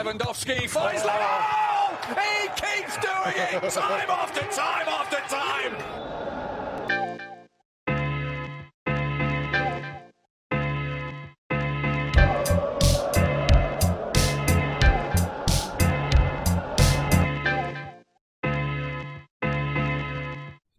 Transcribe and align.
Lewandowski 0.00 0.66
finds 0.66 1.02
oh, 1.04 1.98
He 2.16 2.48
keeps 2.56 2.96
doing 2.96 3.36
it 3.36 3.72
time 3.72 4.10
after 4.10 4.40
time 4.40 4.88
after 4.88 5.20
time. 5.28 5.76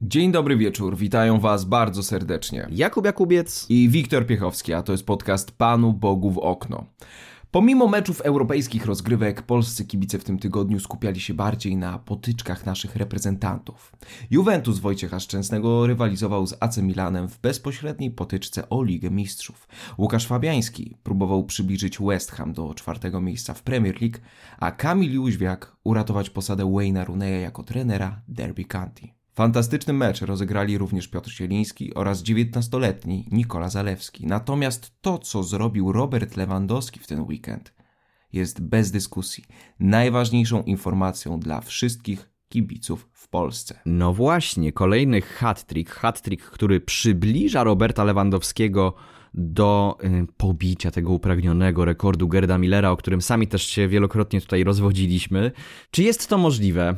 Dzień 0.02 0.32
dobry 0.32 0.58
wieczór, 0.58 0.98
witają 0.98 1.40
Was 1.40 1.66
bardzo 1.66 2.04
serdecznie. 2.04 2.68
Jakub 2.72 3.06
Jakubiec 3.06 3.66
i 3.70 3.90
Wiktor 3.90 4.26
Piechowski, 4.26 4.74
a 4.74 4.84
to 4.84 4.92
jest 4.92 5.06
podcast 5.06 5.52
Panu 5.52 5.94
Bogu 5.94 6.32
w 6.32 6.38
okno. 6.38 6.86
Pomimo 7.52 7.88
meczów 7.88 8.22
europejskich 8.22 8.86
rozgrywek, 8.86 9.42
polscy 9.42 9.86
kibice 9.86 10.20
w 10.20 10.24
tym 10.24 10.40
tygodniu 10.40 10.80
skupiali 10.80 11.20
się 11.20 11.34
bardziej 11.34 11.76
na 11.76 12.00
potyczkach 12.00 12.66
naszych 12.66 12.96
reprezentantów. 12.96 13.92
Juventus 14.30 14.80
Wojciecha 14.80 15.20
Szczęsnego 15.20 15.88
rywalizował 15.88 16.48
z 16.48 16.56
AC 16.60 16.78
Milanem 16.78 17.28
w 17.30 17.40
bezpośredniej 17.40 18.12
potyczce 18.12 18.70
o 18.70 18.84
Ligę 18.84 19.10
Mistrzów. 19.10 19.68
Łukasz 19.98 20.28
Fabiański 20.28 20.98
próbował 21.04 21.44
przybliżyć 21.44 22.00
West 22.00 22.32
Ham 22.32 22.54
do 22.54 22.74
czwartego 22.74 23.22
miejsca 23.22 23.54
w 23.54 23.64
Premier 23.64 24.02
League, 24.02 24.18
a 24.60 24.72
Kamil 24.72 25.14
Jóźwiak 25.14 25.76
uratować 25.84 26.30
posadę 26.30 26.64
Wayne'a 26.64 27.06
Runeya 27.06 27.42
jako 27.42 27.64
trenera 27.64 28.22
Derby 28.28 28.66
County. 28.66 29.21
Fantastyczny 29.34 29.94
mecz 29.94 30.22
rozegrali 30.22 30.78
również 30.78 31.08
Piotr 31.08 31.32
Sieliński 31.32 31.94
oraz 31.94 32.24
19-letni 32.24 33.28
Nikola 33.32 33.70
Zalewski. 33.70 34.26
Natomiast 34.26 35.02
to, 35.02 35.18
co 35.18 35.44
zrobił 35.44 35.92
Robert 35.92 36.38
Lewandowski 36.38 37.00
w 37.00 37.08
ten 37.08 37.22
weekend, 37.22 37.74
jest 38.34 38.62
bez 38.62 38.92
dyskusji 38.92 39.44
najważniejszą 39.80 40.64
informacją 40.64 41.40
dla 41.40 41.62
wszystkich 41.62 42.30
kibiców 42.50 43.10
w 43.14 43.28
Polsce. 43.28 43.80
No 43.86 44.14
właśnie, 44.14 44.72
kolejny 44.72 45.22
hat-trick, 45.22 45.92
hat-trick, 45.92 46.46
który 46.46 46.82
przybliża 46.82 47.64
Roberta 47.64 48.04
Lewandowskiego 48.04 48.94
do 49.34 49.98
y, 50.04 50.28
pobicia 50.38 50.92
tego 50.92 51.12
upragnionego 51.12 51.86
rekordu 51.86 52.28
Gerda 52.28 52.58
Millera, 52.58 52.92
o 52.92 52.98
którym 52.98 53.22
sami 53.22 53.48
też 53.48 53.64
się 53.64 53.88
wielokrotnie 53.88 54.42
tutaj 54.42 54.64
rozwodziliśmy. 54.64 55.52
Czy 55.92 56.04
jest 56.04 56.30
to 56.30 56.38
możliwe? 56.38 56.96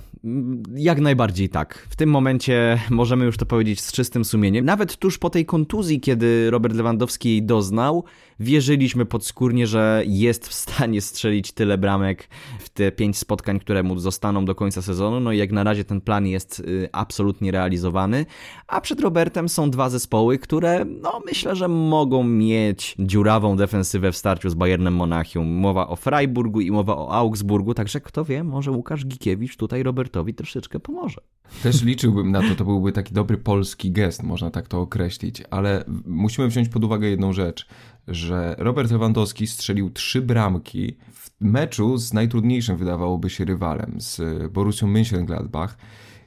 Jak 0.75 0.99
najbardziej 0.99 1.49
tak. 1.49 1.87
W 1.89 1.95
tym 1.95 2.09
momencie 2.09 2.79
możemy 2.89 3.25
już 3.25 3.37
to 3.37 3.45
powiedzieć 3.45 3.81
z 3.81 3.91
czystym 3.91 4.25
sumieniem. 4.25 4.65
Nawet 4.65 4.97
tuż 4.97 5.17
po 5.17 5.29
tej 5.29 5.45
kontuzji, 5.45 5.99
kiedy 5.99 6.51
Robert 6.51 6.75
Lewandowski 6.75 7.29
jej 7.29 7.43
doznał, 7.43 8.03
wierzyliśmy 8.39 9.05
podskórnie, 9.05 9.67
że 9.67 10.03
jest 10.05 10.47
w 10.47 10.53
stanie 10.53 11.01
strzelić 11.01 11.51
tyle 11.51 11.77
bramek 11.77 12.29
w 12.59 12.69
te 12.69 12.91
pięć 12.91 13.17
spotkań, 13.17 13.59
które 13.59 13.83
mu 13.83 13.99
zostaną 13.99 14.45
do 14.45 14.55
końca 14.55 14.81
sezonu. 14.81 15.19
No 15.19 15.31
i 15.31 15.37
jak 15.37 15.51
na 15.51 15.63
razie 15.63 15.83
ten 15.83 16.01
plan 16.01 16.27
jest 16.27 16.59
y, 16.59 16.89
absolutnie 16.91 17.51
realizowany. 17.51 18.25
A 18.67 18.81
przed 18.81 18.99
Robertem 18.99 19.49
są 19.49 19.71
dwa 19.71 19.89
zespoły, 19.89 20.39
które 20.39 20.85
no 20.85 21.21
myślę, 21.25 21.55
że 21.55 21.67
mogą 21.67 22.23
mieć 22.23 22.95
dziurawą 22.99 23.55
defensywę 23.57 24.11
w 24.11 24.17
starciu 24.17 24.49
z 24.49 24.53
Bayernem 24.53 24.95
Monachium. 24.95 25.47
Mowa 25.47 25.87
o 25.87 25.95
Freiburgu 25.95 26.61
i 26.61 26.71
mowa 26.71 26.97
o 26.97 27.11
Augsburgu, 27.13 27.73
także 27.73 28.01
kto 28.01 28.25
wie, 28.25 28.43
może 28.43 28.71
Łukasz 28.71 29.05
Gikiewicz 29.05 29.57
tutaj 29.57 29.83
Robertowi 30.13 30.33
troszeczkę 30.33 30.79
pomoże. 30.79 31.21
Też 31.63 31.83
liczyłbym 31.83 32.31
na 32.31 32.41
to, 32.41 32.55
to 32.55 32.65
byłby 32.65 32.91
taki 32.91 33.13
dobry 33.13 33.37
polski 33.37 33.91
gest, 33.91 34.23
można 34.23 34.51
tak 34.51 34.67
to 34.67 34.81
określić, 34.81 35.43
ale 35.49 35.83
musimy 36.05 36.47
wziąć 36.47 36.69
pod 36.69 36.83
uwagę 36.83 37.07
jedną 37.09 37.33
rzecz, 37.33 37.67
że 38.07 38.55
Robert 38.57 38.91
Lewandowski 38.91 39.47
strzelił 39.47 39.89
trzy 39.89 40.21
bramki 40.21 40.97
w 41.13 41.31
meczu 41.39 41.97
z 41.97 42.13
najtrudniejszym 42.13 42.77
wydawałoby 42.77 43.29
się 43.29 43.45
rywalem, 43.45 43.95
z 43.97 44.21
Borussią 44.51 44.87
Mönchengladbach, 44.87 45.69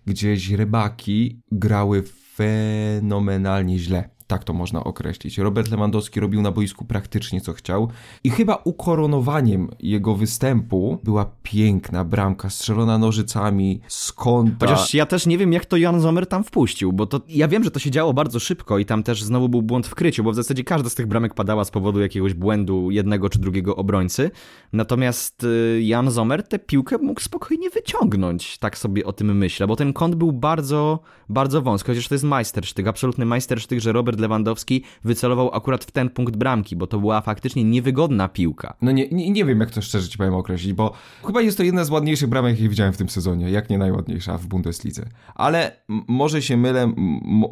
gdzie 0.06 0.36
źrebaki 0.36 1.40
grały 1.52 2.02
fenomenalnie 2.34 3.78
źle 3.78 4.15
tak 4.26 4.44
to 4.44 4.52
można 4.52 4.84
określić. 4.84 5.38
Robert 5.38 5.70
Lewandowski 5.70 6.20
robił 6.20 6.42
na 6.42 6.52
boisku 6.52 6.84
praktycznie 6.84 7.40
co 7.40 7.52
chciał 7.52 7.88
i 8.24 8.30
chyba 8.30 8.58
ukoronowaniem 8.64 9.68
jego 9.80 10.14
występu 10.14 10.98
była 11.04 11.30
piękna 11.42 12.04
bramka 12.04 12.50
strzelona 12.50 12.98
nożycami 12.98 13.80
z 13.88 14.12
kąta. 14.12 14.66
Chociaż 14.66 14.94
ja 14.94 15.06
też 15.06 15.26
nie 15.26 15.38
wiem 15.38 15.52
jak 15.52 15.66
to 15.66 15.76
Jan 15.76 16.00
Zomer 16.00 16.26
tam 16.26 16.44
wpuścił, 16.44 16.92
bo 16.92 17.06
to 17.06 17.20
ja 17.28 17.48
wiem, 17.48 17.64
że 17.64 17.70
to 17.70 17.78
się 17.78 17.90
działo 17.90 18.14
bardzo 18.14 18.40
szybko 18.40 18.78
i 18.78 18.84
tam 18.84 19.02
też 19.02 19.22
znowu 19.22 19.48
był 19.48 19.62
błąd 19.62 19.86
w 19.86 19.94
kryciu, 19.94 20.24
bo 20.24 20.32
w 20.32 20.34
zasadzie 20.34 20.64
każda 20.64 20.90
z 20.90 20.94
tych 20.94 21.06
bramek 21.06 21.34
padała 21.34 21.64
z 21.64 21.70
powodu 21.70 22.00
jakiegoś 22.00 22.34
błędu 22.34 22.90
jednego 22.90 23.28
czy 23.28 23.38
drugiego 23.38 23.76
obrońcy. 23.76 24.30
Natomiast 24.72 25.44
y, 25.44 25.82
Jan 25.82 26.10
Zomer 26.10 26.42
tę 26.42 26.58
piłkę 26.58 26.98
mógł 26.98 27.20
spokojnie 27.20 27.70
wyciągnąć, 27.70 28.58
tak 28.58 28.78
sobie 28.78 29.04
o 29.04 29.12
tym 29.12 29.36
myślę, 29.38 29.66
bo 29.66 29.76
ten 29.76 29.92
kąt 29.92 30.14
był 30.14 30.32
bardzo, 30.32 31.00
bardzo 31.28 31.62
wąski, 31.62 31.86
chociaż 31.86 32.08
to 32.08 32.14
jest 32.14 32.24
majstersztyk, 32.24 32.86
absolutny 32.86 33.26
majstersztyk, 33.26 33.80
że 33.80 33.92
Robert 33.92 34.15
Robert 34.16 34.20
Lewandowski 34.20 34.82
wycelował 35.04 35.54
akurat 35.54 35.84
w 35.84 35.90
ten 35.90 36.10
punkt 36.10 36.36
bramki, 36.36 36.76
bo 36.76 36.86
to 36.86 37.00
była 37.00 37.20
faktycznie 37.20 37.64
niewygodna 37.64 38.28
piłka. 38.28 38.76
No 38.82 38.92
nie, 38.92 39.08
nie, 39.08 39.30
nie 39.30 39.44
wiem, 39.44 39.60
jak 39.60 39.70
to 39.70 39.82
szczerze 39.82 40.08
ci 40.08 40.18
powiem 40.18 40.34
określić, 40.34 40.72
bo 40.72 40.92
chyba 41.26 41.42
jest 41.42 41.56
to 41.56 41.62
jedna 41.62 41.84
z 41.84 41.90
ładniejszych 41.90 42.28
bramek, 42.28 42.56
jakie 42.56 42.68
widziałem 42.68 42.92
w 42.92 42.96
tym 42.96 43.08
sezonie, 43.08 43.50
jak 43.50 43.70
nie 43.70 43.78
najładniejsza 43.78 44.38
w 44.38 44.46
Bundeslidze. 44.46 45.08
Ale 45.34 45.76
może 46.08 46.42
się 46.42 46.56
mylę, 46.56 46.92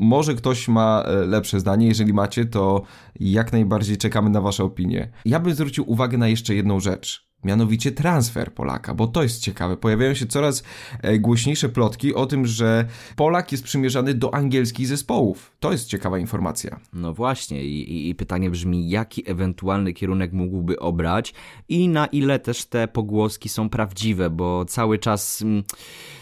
może 0.01 0.35
ktoś 0.35 0.69
ma 0.69 1.03
e, 1.07 1.27
lepsze 1.27 1.61
zdanie, 1.61 1.87
jeżeli 1.87 2.13
macie, 2.13 2.45
to 2.45 2.83
jak 3.21 3.53
najbardziej 3.53 3.97
czekamy 3.97 4.31
na 4.31 4.41
wasze 4.41 4.65
opinie. 4.65 5.09
Ja 5.25 5.41
bym 5.41 5.55
zwrócił 5.55 5.91
uwagę 5.91 6.19
na 6.19 6.29
jeszcze 6.29 6.55
jedną 6.55 6.81
rzecz 6.81 7.34
mianowicie 7.45 7.93
transfer 7.93 8.53
Polaka, 8.53 8.95
bo 8.95 9.07
to 9.07 9.23
jest 9.23 9.41
ciekawe. 9.41 9.77
Pojawiają 9.77 10.15
się 10.15 10.27
coraz 10.27 10.63
e, 11.03 11.19
głośniejsze 11.19 11.69
plotki 11.69 12.15
o 12.15 12.27
tym, 12.27 12.47
że 12.47 12.87
Polak 13.17 13.53
jest 13.53 13.65
przymierzany 13.65 14.15
do 14.15 14.35
angielskich 14.35 14.87
zespołów. 14.87 15.53
To 15.61 15.73
jest 15.73 15.89
ciekawa 15.89 16.19
informacja. 16.19 16.81
No 16.93 17.15
właśnie 17.15 17.65
i, 17.65 18.09
i 18.09 18.15
pytanie 18.15 18.51
brzmi, 18.51 18.91
jaki 18.91 19.31
ewentualny 19.31 19.93
kierunek 19.93 20.33
mógłby 20.33 20.79
obrać 20.79 21.35
i 21.69 21.89
na 21.89 22.07
ile 22.07 22.39
też 22.39 22.65
te 22.65 22.89
pogłoski 22.89 23.49
są 23.49 23.69
prawdziwe, 23.69 24.31
bo 24.31 24.65
cały 24.65 24.99
czas 24.99 25.43
mm, 25.43 25.65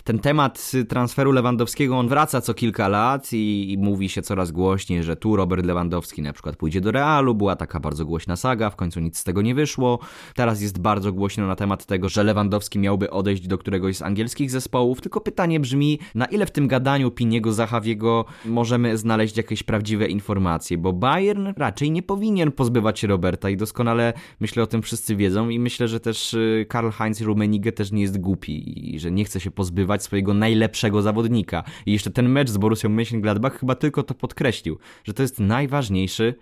ten 0.04 0.18
temat 0.18 0.72
transferu 0.88 1.32
Lewandowskiego 1.32 1.98
on 1.98 2.08
wraca 2.08 2.40
co 2.40 2.54
kilka 2.54 2.88
lat 2.88 3.32
i, 3.32 3.72
i 3.72 3.78
mówi 3.78 4.08
się 4.08 4.22
coraz 4.22 4.50
głośniej, 4.50 5.02
że 5.02 5.16
tu 5.16 5.36
Robert 5.36 5.66
Lewandowski 5.66 6.22
na 6.22 6.32
przykład 6.32 6.56
pójdzie 6.56 6.80
do 6.80 6.90
Realu, 6.90 7.34
była 7.34 7.56
taka 7.56 7.80
bardzo 7.80 8.04
głośna 8.04 8.36
saga, 8.36 8.70
w 8.70 8.76
końcu 8.76 9.00
nic 9.00 9.18
z 9.18 9.24
tego 9.24 9.42
nie 9.42 9.54
wyszło. 9.54 9.98
Teraz 10.34 10.60
jest 10.60 10.78
bardzo 10.78 11.11
głośno 11.12 11.46
na 11.46 11.56
temat 11.56 11.86
tego, 11.86 12.08
że 12.08 12.24
Lewandowski 12.24 12.78
miałby 12.78 13.10
odejść 13.10 13.46
do 13.46 13.58
któregoś 13.58 13.96
z 13.96 14.02
angielskich 14.02 14.50
zespołów, 14.50 15.00
tylko 15.00 15.20
pytanie 15.20 15.60
brzmi, 15.60 15.98
na 16.14 16.24
ile 16.24 16.46
w 16.46 16.50
tym 16.50 16.68
gadaniu 16.68 17.10
Piniego, 17.10 17.52
Zachawiego 17.52 18.24
możemy 18.44 18.98
znaleźć 18.98 19.36
jakieś 19.36 19.62
prawdziwe 19.62 20.06
informacje, 20.06 20.78
bo 20.78 20.92
Bayern 20.92 21.48
raczej 21.56 21.90
nie 21.90 22.02
powinien 22.02 22.52
pozbywać 22.52 22.98
się 22.98 23.06
Roberta 23.06 23.50
i 23.50 23.56
doskonale 23.56 24.12
myślę 24.40 24.62
o 24.62 24.66
tym 24.66 24.82
wszyscy 24.82 25.16
wiedzą 25.16 25.48
i 25.48 25.58
myślę, 25.58 25.88
że 25.88 26.00
też 26.00 26.34
y, 26.34 26.66
Karl-Heinz 26.68 27.24
Rummenigge 27.24 27.72
też 27.72 27.92
nie 27.92 28.02
jest 28.02 28.20
głupi 28.20 28.94
i 28.94 29.00
że 29.00 29.10
nie 29.10 29.24
chce 29.24 29.40
się 29.40 29.50
pozbywać 29.50 30.02
swojego 30.02 30.34
najlepszego 30.34 31.02
zawodnika. 31.02 31.64
I 31.86 31.92
jeszcze 31.92 32.10
ten 32.10 32.28
mecz 32.28 32.50
z 32.50 32.56
Borussią 32.56 32.88
Mönchengladbach 32.88 33.50
chyba 33.50 33.74
tylko 33.74 34.02
to 34.02 34.14
podkreślił, 34.14 34.78
że 35.04 35.14
to 35.14 35.22
jest 35.22 35.40
najważniejszy 35.40 36.34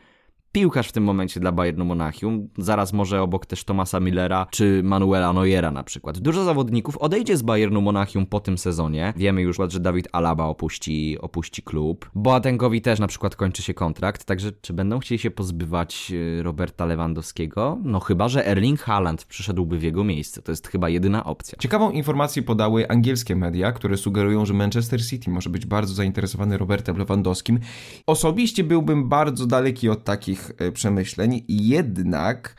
piłkarz 0.52 0.88
w 0.88 0.92
tym 0.92 1.04
momencie 1.04 1.40
dla 1.40 1.52
Bayernu 1.52 1.84
Monachium, 1.84 2.48
zaraz 2.58 2.92
może 2.92 3.22
obok 3.22 3.46
też 3.46 3.64
Tomasa 3.64 4.00
Millera 4.00 4.46
czy 4.50 4.80
Manuela 4.84 5.32
Neuera 5.32 5.70
na 5.70 5.84
przykład. 5.84 6.18
Dużo 6.18 6.44
zawodników 6.44 6.98
odejdzie 6.98 7.36
z 7.36 7.42
Bayernu 7.42 7.80
Monachium 7.80 8.26
po 8.26 8.40
tym 8.40 8.58
sezonie. 8.58 9.12
Wiemy 9.16 9.42
już, 9.42 9.56
że 9.68 9.80
Dawid 9.80 10.08
Alaba 10.12 10.44
opuści, 10.44 11.18
opuści 11.20 11.62
klub. 11.62 12.10
Boatengowi 12.14 12.80
też 12.80 12.98
na 12.98 13.06
przykład 13.06 13.36
kończy 13.36 13.62
się 13.62 13.74
kontrakt, 13.74 14.24
także 14.24 14.52
czy 14.52 14.72
będą 14.72 14.98
chcieli 14.98 15.18
się 15.18 15.30
pozbywać 15.30 16.12
y, 16.12 16.42
Roberta 16.42 16.86
Lewandowskiego? 16.86 17.78
No 17.84 18.00
chyba, 18.00 18.28
że 18.28 18.46
Erling 18.46 18.80
Haaland 18.80 19.24
przyszedłby 19.24 19.78
w 19.78 19.82
jego 19.82 20.04
miejsce. 20.04 20.42
To 20.42 20.52
jest 20.52 20.68
chyba 20.68 20.88
jedyna 20.88 21.24
opcja. 21.24 21.58
Ciekawą 21.58 21.90
informację 21.90 22.42
podały 22.42 22.88
angielskie 22.88 23.36
media, 23.36 23.72
które 23.72 23.96
sugerują, 23.96 24.46
że 24.46 24.54
Manchester 24.54 25.06
City 25.06 25.30
może 25.30 25.50
być 25.50 25.66
bardzo 25.66 25.94
zainteresowany 25.94 26.58
Robertem 26.58 26.96
Lewandowskim. 26.96 27.58
Osobiście 28.06 28.64
byłbym 28.64 29.08
bardzo 29.08 29.46
daleki 29.46 29.88
od 29.88 30.04
takich 30.04 30.39
E, 30.58 30.72
przemyśleń, 30.72 31.44
jednak 31.48 32.56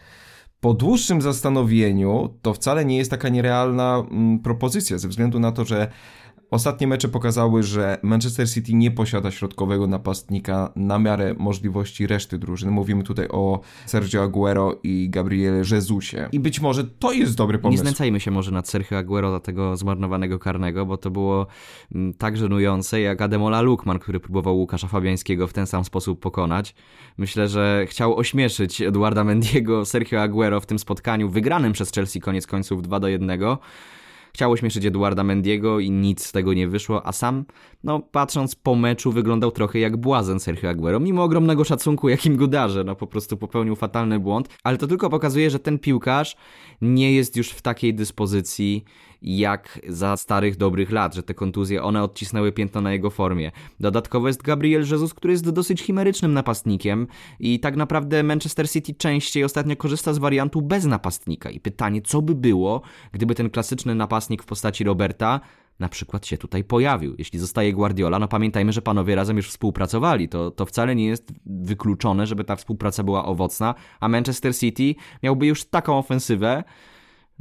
po 0.60 0.74
dłuższym 0.74 1.22
zastanowieniu 1.22 2.38
to 2.42 2.54
wcale 2.54 2.86
nie 2.86 2.98
jest 2.98 3.12
taka 3.12 3.30
nierealna 3.30 4.04
mm, 4.12 4.40
propozycja, 4.40 4.98
ze 4.98 5.08
względu 5.08 5.40
na 5.40 5.52
to, 5.52 5.66
że 5.66 5.92
Ostatnie 6.52 6.88
mecze 6.88 7.08
pokazały, 7.08 7.64
że 7.64 7.98
Manchester 8.04 8.50
City 8.50 8.74
nie 8.74 8.92
posiada 8.92 9.32
środkowego 9.32 9.88
napastnika 9.88 10.72
na 10.76 11.00
miarę 11.00 11.36
możliwości 11.38 12.08
reszty 12.08 12.38
drużyny. 12.38 12.72
Mówimy 12.72 13.04
tutaj 13.04 13.28
o 13.30 13.60
Sergio 13.86 14.24
Aguero 14.24 14.80
i 14.84 15.10
Gabriele 15.10 15.62
Jezusie. 15.72 16.30
I 16.32 16.40
być 16.40 16.62
może 16.62 16.84
to 16.84 17.12
jest 17.12 17.36
dobry 17.38 17.58
Nie 17.58 17.62
pomysł. 17.62 17.82
znęcajmy 17.82 18.20
się 18.20 18.32
może 18.32 18.52
nad 18.52 18.70
Sergio 18.70 18.98
Aguero 18.98 19.32
za 19.32 19.40
tego 19.40 19.78
zmarnowanego 19.78 20.40
karnego, 20.40 20.86
bo 20.86 20.98
to 20.98 21.12
było 21.12 21.48
mm, 21.96 22.14
tak 22.14 22.38
żenujące 22.38 23.02
jak 23.02 23.22
Ademola 23.22 23.62
Lukman, 23.62 24.00
który 24.00 24.20
próbował 24.20 24.58
Łukasza 24.58 24.88
Fabiańskiego 24.88 25.48
w 25.48 25.54
ten 25.54 25.68
sam 25.68 25.86
sposób 25.86 26.20
pokonać. 26.20 26.76
Myślę, 27.18 27.48
że 27.48 27.86
chciał 27.90 28.18
ośmieszyć 28.18 28.82
Eduarda 28.82 29.24
Mendiego 29.24 29.86
Sergio 29.86 30.22
Aguero 30.22 30.62
w 30.62 30.66
tym 30.66 30.80
spotkaniu 30.80 31.30
wygranym 31.30 31.74
przez 31.74 31.92
Chelsea 31.92 32.20
koniec 32.20 32.48
końców 32.48 32.82
2 32.82 33.00
do 33.00 33.08
1. 33.08 33.40
Chciał 34.34 34.52
ośmieszyć 34.52 34.86
Eduarda 34.86 35.24
Mendiego 35.24 35.80
i 35.80 35.92
nic 35.92 36.26
z 36.26 36.32
tego 36.32 36.54
nie 36.54 36.68
wyszło, 36.68 37.08
a 37.08 37.12
sam, 37.12 37.46
no 37.84 38.00
patrząc 38.00 38.56
po 38.56 38.76
meczu, 38.76 39.12
wyglądał 39.12 39.52
trochę 39.52 39.80
jak 39.80 39.98
błazen 39.98 40.40
Sergio 40.40 40.70
Aguero, 40.70 41.00
mimo 41.00 41.24
ogromnego 41.24 41.64
szacunku, 41.64 42.10
jakim 42.10 42.38
go 42.38 42.48
darzę, 42.48 42.84
no 42.84 42.96
po 42.96 43.08
prostu 43.08 43.38
popełnił 43.38 43.76
fatalny 43.76 44.20
błąd, 44.20 44.50
ale 44.64 44.78
to 44.78 44.88
tylko 44.88 45.10
pokazuje, 45.10 45.50
że 45.50 45.60
ten 45.60 45.80
piłkarz 45.80 46.36
nie 46.82 47.14
jest 47.14 47.36
już 47.38 47.50
w 47.50 47.62
takiej 47.62 47.94
dyspozycji 47.94 48.84
jak 49.22 49.80
za 49.88 50.18
starych, 50.18 50.58
dobrych 50.58 50.92
lat, 50.92 51.16
że 51.16 51.24
te 51.24 51.34
kontuzje, 51.34 51.84
one 51.84 52.04
odcisnęły 52.04 52.52
piętno 52.52 52.82
na 52.82 52.92
jego 52.92 53.10
formie. 53.10 53.52
Dodatkowo 53.80 54.28
jest 54.28 54.42
Gabriel 54.42 54.82
Jesus, 54.82 55.14
który 55.14 55.34
jest 55.34 55.50
dosyć 55.50 55.82
chimerycznym 55.82 56.34
napastnikiem 56.34 57.08
i 57.40 57.60
tak 57.60 57.76
naprawdę 57.76 58.24
Manchester 58.24 58.70
City 58.70 58.94
częściej 58.94 59.44
ostatnio 59.44 59.76
korzysta 59.76 60.14
z 60.14 60.18
wariantu 60.18 60.62
bez 60.62 60.86
napastnika 60.86 61.50
i 61.50 61.60
pytanie, 61.60 62.02
co 62.02 62.22
by 62.22 62.36
było, 62.36 62.82
gdyby 63.12 63.36
ten 63.36 63.50
klasyczny 63.50 63.96
napastnik 63.96 64.44
w 64.44 64.46
postaci 64.46 64.84
Roberta 64.84 65.40
na 65.80 65.90
przykład 65.90 66.28
się 66.28 66.38
tutaj 66.38 66.64
pojawił. 66.64 67.16
Jeśli 67.18 67.40
zostaje 67.40 67.74
Guardiola, 67.74 68.20
no 68.20 68.28
pamiętajmy, 68.28 68.74
że 68.74 68.82
panowie 68.82 69.16
razem 69.16 69.38
już 69.38 69.50
współpracowali. 69.50 70.30
To, 70.30 70.52
to 70.52 70.66
wcale 70.66 70.96
nie 70.96 71.06
jest 71.06 71.34
wykluczone, 71.46 72.28
żeby 72.28 72.44
ta 72.44 72.56
współpraca 72.56 73.04
była 73.04 73.26
owocna, 73.26 73.76
a 74.00 74.08
Manchester 74.10 74.56
City 74.58 74.96
miałby 75.24 75.46
już 75.46 75.66
taką 75.66 75.98
ofensywę, 75.98 76.64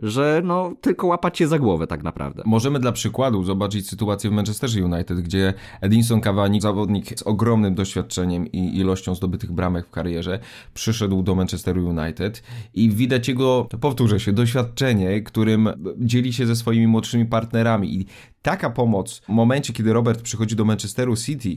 że 0.03 0.43
no 0.45 0.73
tylko 0.81 1.07
łapać 1.07 1.39
się 1.39 1.49
za 1.49 1.59
głowę 1.59 1.87
tak 1.87 2.03
naprawdę. 2.03 2.43
Możemy 2.47 2.79
dla 2.79 2.93
przykładu 2.93 3.45
zobaczyć 3.45 3.89
sytuację 3.89 4.31
w 4.31 4.33
Manchesterze 4.33 4.85
United, 4.85 5.21
gdzie 5.21 5.55
Edinson 5.81 6.21
Cavani, 6.21 6.61
zawodnik 6.61 7.19
z 7.19 7.23
ogromnym 7.23 7.75
doświadczeniem 7.75 8.47
i 8.47 8.79
ilością 8.79 9.15
zdobytych 9.15 9.53
bramek 9.53 9.87
w 9.87 9.91
karierze, 9.91 10.39
przyszedł 10.75 11.23
do 11.23 11.35
Manchesteru 11.35 11.89
United 11.89 12.43
i 12.75 12.91
widać 12.91 13.29
jego, 13.29 13.69
powtórzę 13.81 14.21
się, 14.21 14.33
doświadczenie, 14.33 15.23
którym 15.23 15.69
dzieli 15.99 16.33
się 16.33 16.47
ze 16.47 16.57
swoimi 16.57 16.87
młodszymi 16.87 17.27
partnerami 17.27 17.95
i 17.95 18.07
taka 18.43 18.71
pomoc 18.71 19.21
w 19.21 19.29
momencie, 19.29 19.73
kiedy 19.73 19.93
Robert 19.93 20.23
przychodzi 20.23 20.57
do 20.57 20.65
Manchesteru 20.65 21.17
City 21.17 21.57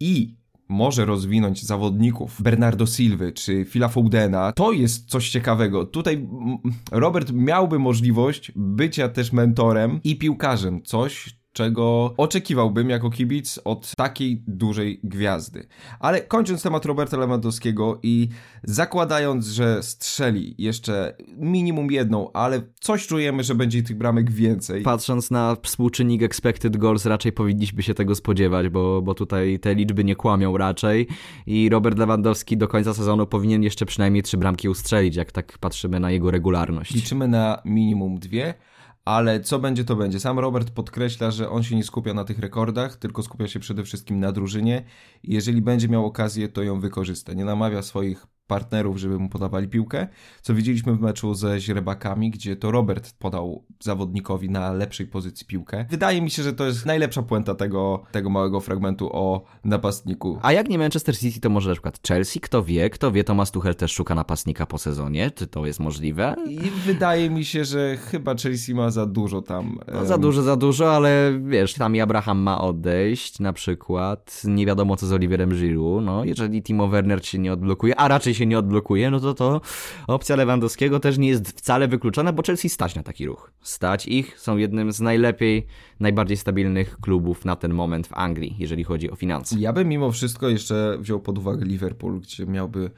i 0.00 0.39
może 0.70 1.04
rozwinąć 1.04 1.62
zawodników 1.62 2.42
Bernardo 2.42 2.86
Silva 2.86 3.32
czy 3.34 3.64
Phila 3.64 3.88
Foudena, 3.88 4.52
to 4.52 4.72
jest 4.72 5.10
coś 5.10 5.30
ciekawego. 5.30 5.86
Tutaj 5.86 6.28
Robert 6.90 7.32
miałby 7.32 7.78
możliwość 7.78 8.52
bycia 8.56 9.08
też 9.08 9.32
mentorem 9.32 10.00
i 10.04 10.18
piłkarzem. 10.18 10.82
Coś, 10.82 11.39
czego 11.60 12.14
oczekiwałbym 12.16 12.90
jako 12.90 13.10
kibic 13.10 13.60
od 13.64 13.96
takiej 13.96 14.42
dużej 14.46 15.00
gwiazdy. 15.04 15.66
Ale 15.98 16.20
kończąc 16.20 16.62
temat 16.62 16.84
Roberta 16.84 17.16
Lewandowskiego 17.16 17.98
i 18.02 18.28
zakładając, 18.62 19.46
że 19.46 19.82
strzeli 19.82 20.54
jeszcze 20.58 21.16
minimum 21.36 21.90
jedną, 21.90 22.32
ale 22.32 22.62
coś 22.80 23.06
czujemy, 23.06 23.44
że 23.44 23.54
będzie 23.54 23.82
tych 23.82 23.96
bramek 23.96 24.30
więcej. 24.30 24.82
Patrząc 24.82 25.30
na 25.30 25.56
współczynnik 25.62 26.22
expected 26.22 26.76
goals, 26.76 27.06
raczej 27.06 27.32
powinniśmy 27.32 27.82
się 27.82 27.94
tego 27.94 28.14
spodziewać, 28.14 28.68
bo, 28.68 29.02
bo 29.02 29.14
tutaj 29.14 29.58
te 29.58 29.74
liczby 29.74 30.04
nie 30.04 30.16
kłamią 30.16 30.56
raczej 30.56 31.06
i 31.46 31.68
Robert 31.68 31.98
Lewandowski 31.98 32.56
do 32.56 32.68
końca 32.68 32.94
sezonu 32.94 33.26
powinien 33.26 33.62
jeszcze 33.62 33.86
przynajmniej 33.86 34.22
trzy 34.22 34.36
bramki 34.36 34.68
ustrzelić, 34.68 35.16
jak 35.16 35.32
tak 35.32 35.58
patrzymy 35.58 36.00
na 36.00 36.10
jego 36.10 36.30
regularność. 36.30 36.94
Liczymy 36.94 37.28
na 37.28 37.62
minimum 37.64 38.18
dwie, 38.18 38.54
ale 39.04 39.40
co 39.40 39.58
będzie, 39.58 39.84
to 39.84 39.96
będzie. 39.96 40.20
Sam 40.20 40.38
Robert 40.38 40.70
podkreśla, 40.70 41.30
że 41.30 41.50
on 41.50 41.62
się 41.62 41.76
nie 41.76 41.84
skupia 41.84 42.14
na 42.14 42.24
tych 42.24 42.38
rekordach, 42.38 42.96
tylko 42.96 43.22
skupia 43.22 43.48
się 43.48 43.60
przede 43.60 43.84
wszystkim 43.84 44.20
na 44.20 44.32
drużynie 44.32 44.84
i 45.22 45.34
jeżeli 45.34 45.62
będzie 45.62 45.88
miał 45.88 46.06
okazję, 46.06 46.48
to 46.48 46.62
ją 46.62 46.80
wykorzysta. 46.80 47.32
Nie 47.32 47.44
namawia 47.44 47.82
swoich 47.82 48.26
partnerów, 48.50 48.98
żeby 48.98 49.18
mu 49.18 49.28
podawali 49.28 49.68
piłkę, 49.68 50.08
co 50.42 50.54
widzieliśmy 50.54 50.94
w 50.94 51.00
meczu 51.00 51.34
ze 51.34 51.60
źrebakami, 51.60 52.30
gdzie 52.30 52.56
to 52.56 52.70
Robert 52.70 53.12
podał 53.18 53.64
zawodnikowi 53.80 54.50
na 54.50 54.72
lepszej 54.72 55.06
pozycji 55.06 55.46
piłkę. 55.46 55.86
Wydaje 55.90 56.22
mi 56.22 56.30
się, 56.30 56.42
że 56.42 56.52
to 56.52 56.66
jest 56.66 56.86
najlepsza 56.86 57.22
puenta 57.22 57.54
tego, 57.54 58.02
tego 58.12 58.30
małego 58.30 58.60
fragmentu 58.60 59.08
o 59.12 59.44
napastniku. 59.64 60.38
A 60.42 60.52
jak 60.52 60.68
nie 60.68 60.78
Manchester 60.78 61.18
City, 61.18 61.40
to 61.40 61.50
może 61.50 61.68
na 61.68 61.74
przykład 61.74 62.00
Chelsea, 62.08 62.40
kto 62.40 62.62
wie, 62.62 62.90
kto 62.90 63.12
wie, 63.12 63.24
Thomas 63.24 63.50
Tuchel 63.50 63.74
też 63.74 63.92
szuka 63.92 64.14
napastnika 64.14 64.66
po 64.66 64.78
sezonie, 64.78 65.30
czy 65.30 65.46
to 65.46 65.66
jest 65.66 65.80
możliwe? 65.80 66.34
I 66.48 66.58
wydaje 66.86 67.30
mi 67.30 67.44
się, 67.44 67.64
że 67.64 67.96
chyba 67.96 68.34
Chelsea 68.34 68.74
ma 68.74 68.90
za 68.90 69.06
dużo 69.06 69.42
tam. 69.42 69.78
No, 69.92 70.06
za 70.06 70.18
dużo, 70.18 70.42
za 70.42 70.56
dużo, 70.56 70.96
ale 70.96 71.40
wiesz, 71.44 71.74
tam 71.74 71.96
i 71.96 72.00
Abraham 72.00 72.38
ma 72.38 72.60
odejść 72.60 73.40
na 73.40 73.52
przykład, 73.52 74.42
nie 74.44 74.66
wiadomo 74.66 74.96
co 74.96 75.06
z 75.06 75.12
Oliverem 75.12 75.50
Giroud, 75.50 76.04
no 76.04 76.24
jeżeli 76.24 76.62
Timo 76.62 76.88
Werner 76.88 77.26
się 77.26 77.38
nie 77.38 77.52
odblokuje, 77.52 77.96
a 77.96 78.08
raczej 78.08 78.34
się 78.34 78.39
nie 78.46 78.58
odblokuje, 78.58 79.10
no 79.10 79.20
to 79.20 79.34
to 79.34 79.60
opcja 80.06 80.36
Lewandowskiego 80.36 81.00
też 81.00 81.18
nie 81.18 81.28
jest 81.28 81.48
wcale 81.48 81.88
wykluczona, 81.88 82.32
bo 82.32 82.42
Chelsea 82.42 82.68
stać 82.68 82.94
na 82.94 83.02
taki 83.02 83.26
ruch. 83.26 83.52
Stać 83.60 84.06
ich, 84.06 84.40
są 84.40 84.56
jednym 84.56 84.92
z 84.92 85.00
najlepiej, 85.00 85.66
najbardziej 86.00 86.36
stabilnych 86.36 86.96
klubów 87.00 87.44
na 87.44 87.56
ten 87.56 87.74
moment 87.74 88.06
w 88.06 88.12
Anglii, 88.12 88.56
jeżeli 88.58 88.84
chodzi 88.84 89.10
o 89.10 89.16
finanse. 89.16 89.56
Ja 89.58 89.72
bym 89.72 89.88
mimo 89.88 90.12
wszystko 90.12 90.48
jeszcze 90.48 90.96
wziął 91.00 91.20
pod 91.20 91.38
uwagę 91.38 91.64
Liverpool, 91.64 92.20
gdzie 92.20 92.46
miałby 92.46 92.90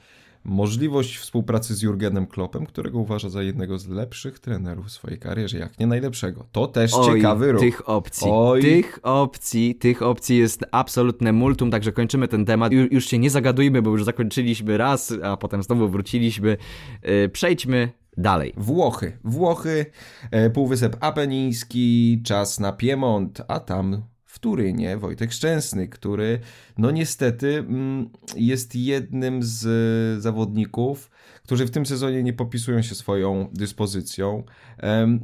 możliwość 0.44 1.16
współpracy 1.16 1.74
z 1.74 1.82
Jurgenem 1.82 2.26
Kloppem, 2.26 2.66
którego 2.66 2.98
uważa 2.98 3.28
za 3.28 3.42
jednego 3.42 3.78
z 3.78 3.88
lepszych 3.88 4.38
trenerów 4.38 4.86
w 4.86 4.90
swojej 4.90 5.18
karierze, 5.18 5.58
jak 5.58 5.78
nie 5.78 5.86
najlepszego. 5.86 6.46
To 6.52 6.66
też 6.66 6.94
Oj, 6.94 7.14
ciekawy 7.14 7.52
ruch. 7.52 7.60
Tych 7.60 7.88
opcji, 7.88 8.30
Oj. 8.30 8.62
tych 8.62 8.98
opcji, 9.02 9.74
tych 9.74 10.02
opcji 10.02 10.38
jest 10.38 10.64
absolutne 10.70 11.32
multum, 11.32 11.70
także 11.70 11.92
kończymy 11.92 12.28
ten 12.28 12.44
temat. 12.44 12.72
Ju, 12.72 12.86
już 12.90 13.06
się 13.06 13.18
nie 13.18 13.30
zagadujmy, 13.30 13.82
bo 13.82 13.90
już 13.90 14.04
zakończyliśmy 14.04 14.76
raz, 14.76 15.14
a 15.22 15.36
potem 15.36 15.62
znowu 15.62 15.88
wróciliśmy. 15.88 16.56
Yy, 17.02 17.28
przejdźmy 17.28 17.92
dalej. 18.16 18.52
Włochy. 18.56 19.18
Włochy, 19.24 19.86
e, 20.30 20.50
Półwysep 20.50 20.96
Apeniński, 21.00 22.20
czas 22.24 22.60
na 22.60 22.72
Piemont, 22.72 23.42
a 23.48 23.60
tam 23.60 24.02
w 24.32 24.38
Turynie 24.38 24.96
Wojtek 24.96 25.32
Szczęsny, 25.32 25.88
który 25.88 26.40
no 26.78 26.90
niestety 26.90 27.58
mm, 27.58 28.08
jest 28.36 28.76
jednym 28.76 29.42
z 29.42 30.22
zawodników, 30.22 31.10
którzy 31.42 31.66
w 31.66 31.70
tym 31.70 31.86
sezonie 31.86 32.22
nie 32.22 32.32
popisują 32.32 32.82
się 32.82 32.94
swoją 32.94 33.48
dyspozycją. 33.52 34.42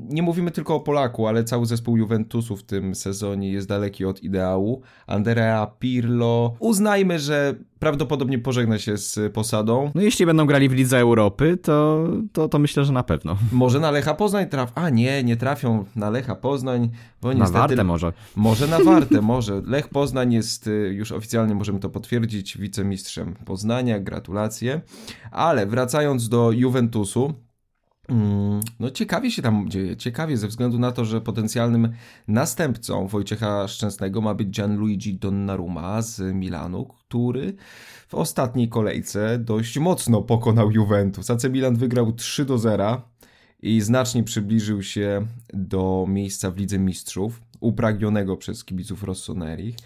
Nie 0.09 0.23
mówimy 0.23 0.51
tylko 0.51 0.75
o 0.75 0.81
Polaku, 0.81 1.27
ale 1.27 1.45
cały 1.45 1.67
zespół 1.67 1.97
Juventusu 1.97 2.57
w 2.57 2.63
tym 2.63 2.95
sezonie 2.95 3.53
jest 3.53 3.69
daleki 3.69 4.05
od 4.05 4.23
ideału. 4.23 4.83
Andrea 5.07 5.67
Pirlo, 5.79 6.57
uznajmy, 6.59 7.19
że 7.19 7.55
prawdopodobnie 7.79 8.39
pożegna 8.39 8.79
się 8.79 8.97
z 8.97 9.33
posadą. 9.33 9.91
No 9.95 10.03
jeśli 10.03 10.27
będą 10.27 10.47
grali 10.47 10.69
w 10.69 10.73
Lidze 10.73 10.99
Europy, 10.99 11.57
to, 11.63 12.07
to, 12.33 12.49
to 12.49 12.59
myślę, 12.59 12.85
że 12.85 12.93
na 12.93 13.03
pewno. 13.03 13.37
Może 13.53 13.81
na 13.81 13.91
Lecha 13.91 14.15
Poznań 14.15 14.49
traf... 14.49 14.73
A 14.75 14.91
nie, 14.91 15.25
nie 15.25 15.37
trafią 15.37 15.85
na 15.97 16.11
Lecha 16.11 16.35
Poznań, 16.35 16.91
bo 17.23 17.29
Na 17.29 17.35
niestety... 17.35 17.59
Wartę 17.59 17.85
może. 17.85 18.13
Może 18.37 18.67
na 18.67 18.79
Wartę, 18.79 19.23
może. 19.33 19.63
Lech 19.67 19.89
Poznań 19.89 20.33
jest 20.33 20.67
y, 20.67 20.71
już 20.71 21.13
oficjalnie, 21.13 21.55
możemy 21.55 21.81
to 21.81 21.91
potwierdzić, 21.91 22.59
wicemistrzem 22.59 23.35
Poznania, 23.45 24.01
gratulacje. 24.01 24.81
Ale 25.31 25.67
wracając 25.67 26.29
do 26.29 26.53
Juventusu, 26.53 27.35
no 28.81 28.91
ciekawie 28.91 29.31
się 29.31 29.43
tam 29.43 29.69
dzieje, 29.69 29.97
ciekawie 29.97 30.37
ze 30.37 30.49
względu 30.49 30.79
na 30.79 30.93
to, 30.93 31.05
że 31.05 31.21
potencjalnym 31.21 31.93
następcą 32.29 33.07
Wojciecha 33.07 33.69
Szczęsnego 33.69 34.21
ma 34.21 34.35
być 34.35 34.49
Gianluigi 34.49 35.15
Donnarumma 35.15 36.03
z 36.03 36.35
Milanu, 36.35 36.85
który 36.87 37.55
w 38.09 38.15
ostatniej 38.15 38.69
kolejce 38.69 39.39
dość 39.39 39.79
mocno 39.79 40.23
pokonał 40.23 40.71
Juventus. 40.71 41.31
AC 41.31 41.45
Milan 41.45 41.77
wygrał 41.77 42.13
3 42.13 42.45
do 42.45 42.59
0 42.59 43.03
i 43.63 43.81
znacznie 43.81 44.25
przybliżył 44.25 44.83
się 44.83 45.27
do 45.53 46.07
miejsca 46.09 46.51
w 46.51 46.57
Lidze 46.57 46.79
Mistrzów, 46.79 47.41
upragnionego 47.61 48.37
przez 48.37 48.65
kibiców 48.65 49.03
Rossonerich. 49.03 49.77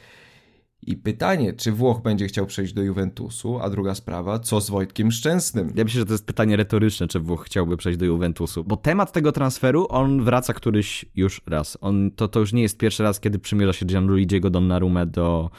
I 0.87 0.97
pytanie, 0.97 1.53
czy 1.53 1.73
Włoch 1.73 2.03
będzie 2.03 2.27
chciał 2.27 2.47
przejść 2.47 2.73
do 2.73 2.83
Juventusu, 2.83 3.59
a 3.59 3.71
druga 3.71 3.95
sprawa, 3.95 4.39
co 4.39 4.61
z 4.61 4.71
Wojtkiem 4.71 5.13
Szczęsnym? 5.13 5.73
Ja 5.75 5.85
myślę, 5.85 5.99
że 6.01 6.07
to 6.07 6.13
jest 6.13 6.27
pytanie 6.27 6.57
retoryczne, 6.57 7.09
czy 7.09 7.21
Włoch 7.21 7.45
chciałby 7.45 7.77
przejść 7.77 7.99
do 7.99 8.05
Juventusu. 8.05 8.65
Bo 8.65 8.77
temat 8.77 9.13
tego 9.13 9.33
transferu, 9.33 9.87
on 9.89 10.25
wraca 10.25 10.53
któryś 10.53 11.05
już 11.15 11.41
raz. 11.47 11.79
On, 11.81 12.11
to, 12.11 12.29
to 12.29 12.41
już 12.41 12.53
nie 12.53 12.63
jest 12.63 12.79
pierwszy 12.79 13.03
raz, 13.03 13.21
kiedy 13.21 13.39
przymierza 13.39 13.73
się 13.73 13.87
Gianluigiego 13.87 14.51
Donnarumma 14.51 15.07
do 15.07 15.51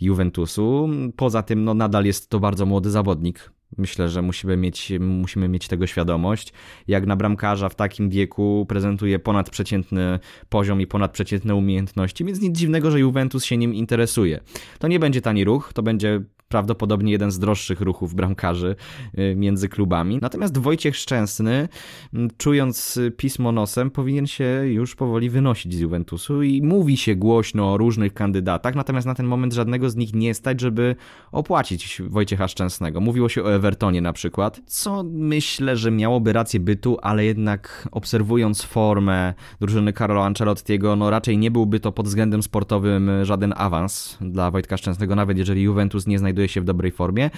Juventusu. 0.00 0.88
Poza 1.16 1.42
tym, 1.42 1.64
no 1.64 1.74
nadal 1.74 2.04
jest 2.04 2.30
to 2.30 2.40
bardzo 2.40 2.66
młody 2.66 2.90
zawodnik. 2.90 3.50
Myślę, 3.78 4.08
że 4.08 4.22
musimy 4.22 4.56
mieć, 4.56 4.92
musimy 5.00 5.48
mieć 5.48 5.68
tego 5.68 5.86
świadomość. 5.86 6.52
Jak 6.88 7.06
na 7.06 7.16
bramkarza 7.16 7.68
w 7.68 7.74
takim 7.74 8.10
wieku 8.10 8.66
prezentuje 8.68 9.18
ponadprzeciętny 9.18 10.18
poziom 10.48 10.80
i 10.80 10.86
ponadprzeciętne 10.86 11.54
umiejętności, 11.54 12.24
więc 12.24 12.40
nic 12.40 12.58
dziwnego, 12.58 12.90
że 12.90 13.00
Juventus 13.00 13.44
się 13.44 13.56
nim 13.56 13.74
interesuje. 13.74 14.40
To 14.78 14.88
nie 14.88 14.98
będzie 14.98 15.20
tani 15.20 15.44
ruch, 15.44 15.72
to 15.74 15.82
będzie 15.82 16.20
prawdopodobnie 16.52 17.12
jeden 17.12 17.30
z 17.30 17.38
droższych 17.38 17.80
ruchów 17.80 18.14
bramkarzy 18.14 18.76
y, 19.18 19.34
między 19.36 19.68
klubami. 19.68 20.18
Natomiast 20.22 20.58
Wojciech 20.58 20.96
Szczęsny, 20.96 21.68
czując 22.36 23.00
pismo 23.16 23.52
nosem, 23.52 23.90
powinien 23.90 24.26
się 24.26 24.44
już 24.64 24.94
powoli 24.94 25.30
wynosić 25.30 25.74
z 25.74 25.80
Juventusu 25.80 26.42
i 26.42 26.62
mówi 26.62 26.96
się 26.96 27.16
głośno 27.16 27.72
o 27.72 27.76
różnych 27.76 28.14
kandydatach, 28.14 28.74
natomiast 28.74 29.06
na 29.06 29.14
ten 29.14 29.26
moment 29.26 29.52
żadnego 29.52 29.90
z 29.90 29.96
nich 29.96 30.14
nie 30.14 30.34
stać, 30.34 30.60
żeby 30.60 30.96
opłacić 31.32 32.02
Wojciecha 32.08 32.48
Szczęsnego. 32.48 33.00
Mówiło 33.00 33.28
się 33.28 33.42
o 33.42 33.54
Evertonie 33.54 34.00
na 34.00 34.12
przykład, 34.12 34.60
co 34.66 35.04
myślę, 35.12 35.76
że 35.76 35.90
miałoby 35.90 36.32
rację 36.32 36.60
bytu, 36.60 36.98
ale 37.02 37.24
jednak 37.24 37.88
obserwując 37.92 38.62
formę 38.62 39.34
drużyny 39.60 39.92
Carlo 39.92 40.24
Ancelottiego, 40.24 40.96
no 40.96 41.10
raczej 41.10 41.38
nie 41.38 41.50
byłby 41.50 41.80
to 41.80 41.92
pod 41.92 42.06
względem 42.06 42.42
sportowym 42.42 43.10
żaden 43.22 43.54
awans 43.56 44.18
dla 44.20 44.50
Wojtka 44.50 44.76
Szczęsnego, 44.76 45.14
nawet 45.14 45.38
jeżeli 45.38 45.62
Juventus 45.62 46.06
nie 46.06 46.18
znajduje 46.18 46.41
znajduje 46.42 46.48
się 46.48 46.60
w 46.60 46.64
dobrej 46.64 46.92
formie. 46.92 47.30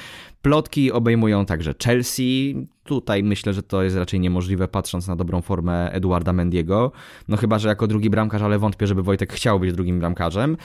Plotki 0.42 0.92
obejmują 0.92 1.46
także 1.46 1.75
Chelsea. 1.84 2.54
Tutaj 2.84 3.23
myślę, 3.23 3.52
że 3.52 3.62
to 3.62 3.82
jest 3.82 3.96
raczej 3.96 4.20
niemożliwe, 4.20 4.68
patrząc 4.68 5.08
na 5.08 5.16
dobrą 5.16 5.42
formę 5.42 5.92
Eduarda 5.92 6.32
Mendiego. 6.32 6.92
No 7.28 7.37
chyba, 7.37 7.58
że 7.58 7.68
jako 7.68 7.87
drugi 7.87 8.11
bramkarz, 8.11 8.42
ale 8.42 8.58
wątpię, 8.58 8.87
żeby 8.87 9.02
Wojtek 9.02 9.32
chciał 9.32 9.61
być 9.61 9.73
drugim 9.73 10.00
bramkarzem. 10.00 10.56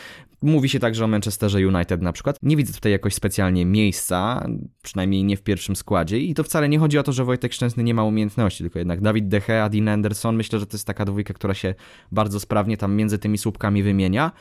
Mówi 0.41 0.69
się 0.69 0.79
także 0.79 1.05
o 1.05 1.07
Manchesterze 1.07 1.67
United 1.67 2.01
na 2.01 2.11
przykład. 2.11 2.37
Nie 2.43 2.57
widzę 2.57 2.73
tutaj 2.73 2.91
jakoś 2.91 3.13
specjalnie 3.13 3.65
miejsca, 3.65 4.47
przynajmniej 4.83 5.23
nie 5.23 5.37
w 5.37 5.41
pierwszym 5.41 5.75
składzie. 5.75 6.19
I 6.19 6.33
to 6.33 6.43
wcale 6.43 6.69
nie 6.69 6.79
chodzi 6.79 6.97
o 6.97 7.03
to, 7.03 7.11
że 7.11 7.25
Wojtek 7.25 7.53
Szczęsny 7.53 7.83
nie 7.83 7.93
ma 7.93 8.03
umiejętności, 8.03 8.63
tylko 8.63 8.79
jednak 8.79 9.01
Dawid 9.01 9.27
De 9.27 9.39
Gea, 9.39 9.69
Dean 9.69 9.87
Anderson. 9.87 10.35
Myślę, 10.35 10.59
że 10.59 10.65
to 10.65 10.77
jest 10.77 10.87
taka 10.87 11.05
dwójka, 11.05 11.33
która 11.33 11.53
się 11.53 11.75
bardzo 12.11 12.39
sprawnie 12.39 12.77
tam 12.77 12.95
między 12.95 13.19
tymi 13.19 13.37
słupkami 13.37 13.83
wymienia. 13.83 14.31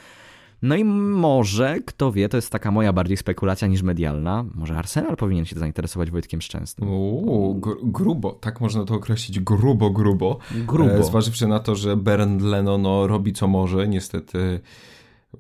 No 0.62 0.77
i 0.77 0.85
może, 0.85 1.81
kto 1.87 2.12
wie, 2.12 2.29
to 2.29 2.37
jest 2.37 2.50
taka 2.50 2.71
moja 2.71 2.93
bardziej 2.93 3.17
spekulacja 3.17 3.69
niż 3.69 3.83
medialna, 3.83 4.45
może 4.55 4.77
Arsenal 4.77 5.17
powinien 5.17 5.45
się 5.45 5.59
zainteresować 5.59 6.11
Wojtkiem 6.11 6.41
Szczęsnym. 6.41 6.91
Uuu, 6.91 7.55
gr 7.55 7.77
grubo, 7.83 8.33
tak 8.33 8.61
można 8.61 8.85
to 8.85 8.95
określić, 8.95 9.41
grubo, 9.41 9.91
grubo. 9.91 10.38
Grubo. 10.67 10.95
E, 10.95 11.05
zważywszy 11.05 11.47
na 11.47 11.61
to, 11.61 11.75
że 11.75 11.97
Bernd 11.97 12.43
Leno 12.43 12.79
no, 12.79 13.07
robi 13.07 13.33
co 13.33 13.49
może, 13.49 13.88
niestety 13.88 14.61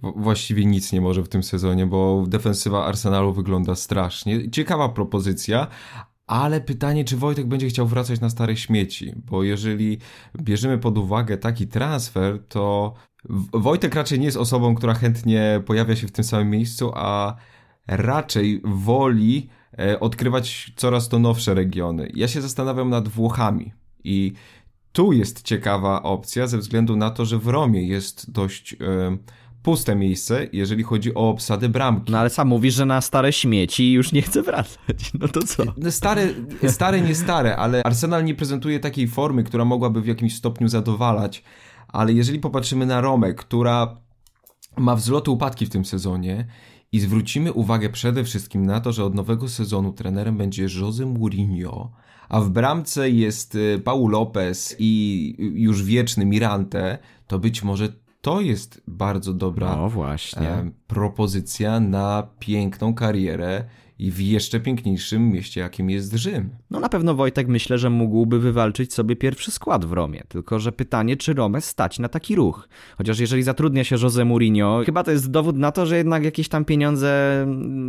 właściwie 0.02 0.64
nic 0.64 0.92
nie 0.92 1.00
może 1.00 1.22
w 1.22 1.28
tym 1.28 1.42
sezonie, 1.42 1.86
bo 1.86 2.24
defensywa 2.28 2.84
Arsenalu 2.84 3.32
wygląda 3.32 3.74
strasznie. 3.74 4.50
Ciekawa 4.50 4.88
propozycja, 4.88 5.66
ale 6.28 6.60
pytanie, 6.60 7.04
czy 7.04 7.16
Wojtek 7.16 7.46
będzie 7.46 7.68
chciał 7.68 7.86
wracać 7.86 8.20
na 8.20 8.30
stare 8.30 8.56
śmieci, 8.56 9.12
bo 9.30 9.42
jeżeli 9.42 9.98
bierzemy 10.40 10.78
pod 10.78 10.98
uwagę 10.98 11.38
taki 11.38 11.66
transfer, 11.66 12.38
to 12.48 12.94
Wojtek 13.52 13.94
raczej 13.94 14.18
nie 14.18 14.24
jest 14.24 14.36
osobą, 14.36 14.74
która 14.74 14.94
chętnie 14.94 15.62
pojawia 15.66 15.96
się 15.96 16.06
w 16.06 16.12
tym 16.12 16.24
samym 16.24 16.50
miejscu, 16.50 16.92
a 16.94 17.36
raczej 17.86 18.60
woli 18.64 19.48
e, 19.78 20.00
odkrywać 20.00 20.72
coraz 20.76 21.08
to 21.08 21.18
nowsze 21.18 21.54
regiony. 21.54 22.10
Ja 22.14 22.28
się 22.28 22.40
zastanawiam 22.40 22.90
nad 22.90 23.08
Włochami 23.08 23.72
i 24.04 24.32
tu 24.92 25.12
jest 25.12 25.42
ciekawa 25.42 26.02
opcja 26.02 26.46
ze 26.46 26.58
względu 26.58 26.96
na 26.96 27.10
to, 27.10 27.24
że 27.24 27.38
w 27.38 27.48
Romie 27.48 27.82
jest 27.82 28.30
dość 28.30 28.72
e, 28.72 28.76
puste 29.62 29.96
miejsce, 29.96 30.46
jeżeli 30.52 30.82
chodzi 30.82 31.14
o 31.14 31.28
obsadę 31.30 31.68
bramki. 31.68 32.12
No 32.12 32.18
ale 32.18 32.30
sam 32.30 32.48
mówisz, 32.48 32.74
że 32.74 32.86
na 32.86 33.00
stare 33.00 33.32
śmieci 33.32 33.92
już 33.92 34.12
nie 34.12 34.22
chce 34.22 34.42
wracać. 34.42 35.12
No 35.20 35.28
to 35.28 35.42
co? 35.42 35.64
No, 35.76 35.90
stare, 35.90 36.28
stare 36.68 37.00
nie 37.00 37.14
stare, 37.14 37.56
ale 37.56 37.82
Arsenal 37.82 38.24
nie 38.24 38.34
prezentuje 38.34 38.80
takiej 38.80 39.08
formy, 39.08 39.44
która 39.44 39.64
mogłaby 39.64 40.00
w 40.00 40.06
jakimś 40.06 40.36
stopniu 40.36 40.68
zadowalać 40.68 41.42
ale 41.88 42.12
jeżeli 42.12 42.38
popatrzymy 42.38 42.86
na 42.86 43.00
Romę, 43.00 43.34
która 43.34 43.96
ma 44.76 44.96
wzloty 44.96 45.30
upadki 45.30 45.66
w 45.66 45.70
tym 45.70 45.84
sezonie 45.84 46.46
i 46.92 47.00
zwrócimy 47.00 47.52
uwagę 47.52 47.90
przede 47.90 48.24
wszystkim 48.24 48.66
na 48.66 48.80
to, 48.80 48.92
że 48.92 49.04
od 49.04 49.14
nowego 49.14 49.48
sezonu 49.48 49.92
trenerem 49.92 50.36
będzie 50.36 50.66
Jose 50.80 51.06
Mourinho, 51.06 51.92
a 52.28 52.40
w 52.40 52.50
bramce 52.50 53.10
jest 53.10 53.54
y, 53.54 53.80
Paul 53.84 54.10
Lopez 54.10 54.76
i 54.78 55.34
już 55.38 55.82
wieczny 55.82 56.26
Mirante, 56.26 56.98
to 57.26 57.38
być 57.38 57.62
może 57.62 57.88
to 58.28 58.40
jest 58.40 58.82
bardzo 58.86 59.32
dobra 59.32 59.76
no 59.76 59.90
propozycja 60.86 61.80
na 61.80 62.28
piękną 62.38 62.94
karierę 62.94 63.64
i 63.98 64.10
w 64.10 64.20
jeszcze 64.20 64.60
piękniejszym 64.60 65.30
mieście, 65.30 65.60
jakim 65.60 65.90
jest 65.90 66.14
Rzym. 66.14 66.50
No 66.70 66.80
na 66.80 66.88
pewno 66.88 67.14
Wojtek 67.14 67.48
myślę, 67.48 67.78
że 67.78 67.90
mógłby 67.90 68.38
wywalczyć 68.38 68.94
sobie 68.94 69.16
pierwszy 69.16 69.50
skład 69.50 69.84
w 69.84 69.92
Romie, 69.92 70.22
tylko 70.28 70.58
że 70.58 70.72
pytanie, 70.72 71.16
czy 71.16 71.34
Romę 71.34 71.60
stać 71.60 71.98
na 71.98 72.08
taki 72.08 72.36
ruch. 72.36 72.68
Chociaż 72.98 73.18
jeżeli 73.18 73.42
zatrudnia 73.42 73.84
się 73.84 73.96
Jose 74.02 74.24
Mourinho, 74.24 74.82
chyba 74.86 75.04
to 75.04 75.10
jest 75.10 75.30
dowód 75.30 75.56
na 75.56 75.72
to, 75.72 75.86
że 75.86 75.96
jednak 75.96 76.24
jakieś 76.24 76.48
tam 76.48 76.64
pieniądze 76.64 77.46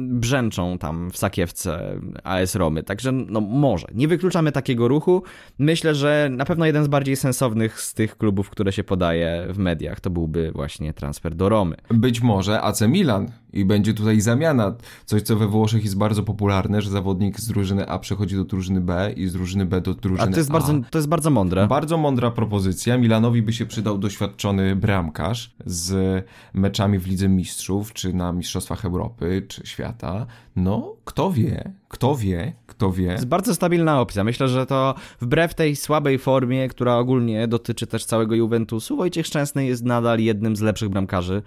brzęczą 0.08 0.78
tam 0.78 1.12
w 1.12 1.18
sakiewce 1.18 2.00
AS 2.24 2.56
Romy, 2.56 2.84
także 2.84 3.12
no 3.12 3.42
może. 3.42 3.88
Nie 3.94 4.08
wykluczamy 4.08 4.52
takiego 4.52 4.88
ruchu. 4.88 5.24
Myślę, 5.60 5.96
że 5.96 6.30
na 6.32 6.46
pewno 6.46 6.66
jeden 6.66 6.84
z 6.84 6.88
bardziej 6.88 7.16
sensownych 7.16 7.82
z 7.82 7.94
tych 7.94 8.18
klubów, 8.18 8.50
które 8.50 8.72
się 8.72 8.84
podaje 8.84 9.48
w 9.50 9.58
mediach, 9.58 10.00
to 10.00 10.10
byłby 10.10 10.52
właśnie 10.52 10.94
transfer 10.94 11.36
do 11.36 11.50
Romy. 11.50 11.76
Być 11.90 12.22
może 12.22 12.62
AC 12.62 12.82
Milan 12.82 13.32
i 13.54 13.66
będzie 13.66 13.94
tutaj 13.94 14.22
zamiana. 14.22 14.76
Coś, 15.06 15.22
co 15.22 15.36
we 15.36 15.48
Włoszech 15.48 15.84
jest 15.84 15.98
bardzo 16.00 16.24
popularne, 16.24 16.82
że 16.82 16.90
zawodnik 16.90 17.40
z 17.40 17.48
drużyny 17.48 17.90
A 17.90 18.00
przechodzi 18.00 18.36
do 18.36 18.44
drużyny 18.44 18.82
B 18.82 19.14
i 19.16 19.28
z 19.28 19.34
drużyny 19.34 19.66
B 19.66 19.82
do 19.82 19.94
drużyny 19.94 20.30
A. 20.30 20.32
to 20.32 20.38
jest, 20.38 20.50
A. 20.50 20.54
Bardzo, 20.54 20.74
to 20.90 20.98
jest 20.98 21.08
bardzo 21.08 21.30
mądre. 21.30 21.68
Bardzo 21.68 21.98
mądra 21.98 22.32
propozycja. 22.32 22.98
Milanowi 22.98 23.42
by 23.42 23.54
się 23.54 23.66
przydał 23.66 23.98
doświadczony 23.98 24.76
bramkarz 24.76 25.56
z 25.66 26.26
meczami 26.54 27.00
w 27.00 27.08
Lidze 27.08 27.30
Mistrzów, 27.30 27.94
czy 27.94 28.14
na 28.14 28.34
Mistrzostwach 28.34 28.86
Europy, 28.86 29.46
czy 29.48 29.68
świata. 29.68 30.26
No, 30.60 30.96
kto 31.06 31.32
wie, 31.32 31.72
kto 31.88 32.16
wie, 32.16 32.54
kto 32.68 32.92
wie. 32.92 33.08
To 33.08 33.12
jest 33.12 33.28
bardzo 33.28 33.56
stabilna 33.56 34.02
opcja. 34.02 34.24
Myślę, 34.24 34.48
że 34.48 34.66
to 34.66 34.96
wbrew 35.22 35.54
tej 35.54 35.76
słabej 35.76 36.20
formie, 36.20 36.68
która 36.68 36.98
ogólnie 36.98 37.48
dotyczy 37.48 37.88
też 37.88 38.06
całego 38.06 38.36
Juventusu, 38.36 38.98
Wojciech 38.98 39.28
Szczęsny 39.28 39.66
jest 39.66 39.86
nadal 39.86 40.20
jednym 40.20 40.56
z 40.56 40.62
lepszych 40.62 40.90
bramkarzy 40.90 41.42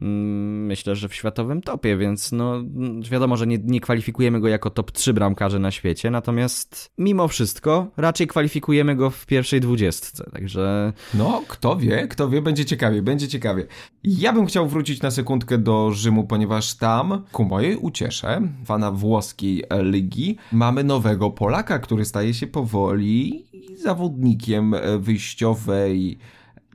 Mm, 0.00 0.66
myślę, 0.66 0.96
że 0.96 1.08
w 1.08 1.14
światowym 1.14 1.62
topie, 1.62 1.96
więc 1.96 2.32
no 2.32 2.62
wiadomo, 3.10 3.36
że 3.36 3.46
nie, 3.46 3.58
nie 3.64 3.80
kwalifikujemy 3.80 4.40
go 4.40 4.48
jako 4.48 4.70
top 4.70 4.92
3 4.92 5.14
bramkarze 5.14 5.58
na 5.58 5.70
świecie, 5.70 6.10
natomiast 6.10 6.90
mimo 6.98 7.28
wszystko 7.28 7.86
raczej 7.96 8.26
kwalifikujemy 8.26 8.96
go 8.96 9.10
w 9.10 9.26
pierwszej 9.26 9.60
dwudziestce, 9.60 10.30
także... 10.32 10.92
No, 11.14 11.42
kto 11.48 11.76
wie, 11.76 12.08
kto 12.08 12.28
wie, 12.28 12.42
będzie 12.42 12.64
ciekawie, 12.64 13.02
będzie 13.02 13.28
ciekawie. 13.28 13.66
Ja 14.04 14.32
bym 14.32 14.46
chciał 14.46 14.68
wrócić 14.68 15.02
na 15.02 15.10
sekundkę 15.10 15.58
do 15.58 15.90
Rzymu, 15.92 16.24
ponieważ 16.24 16.74
tam, 16.74 17.24
ku 17.32 17.44
mojej 17.44 17.76
uciesze, 17.76 18.42
fana 18.64 18.92
włoskiej 18.92 19.64
ligi, 19.82 20.36
mamy 20.52 20.84
nowego 20.84 21.30
Polaka, 21.30 21.78
który 21.78 22.04
staje 22.04 22.34
się 22.34 22.46
powoli 22.46 23.44
zawodnikiem 23.82 24.74
wyjściowej 24.98 26.18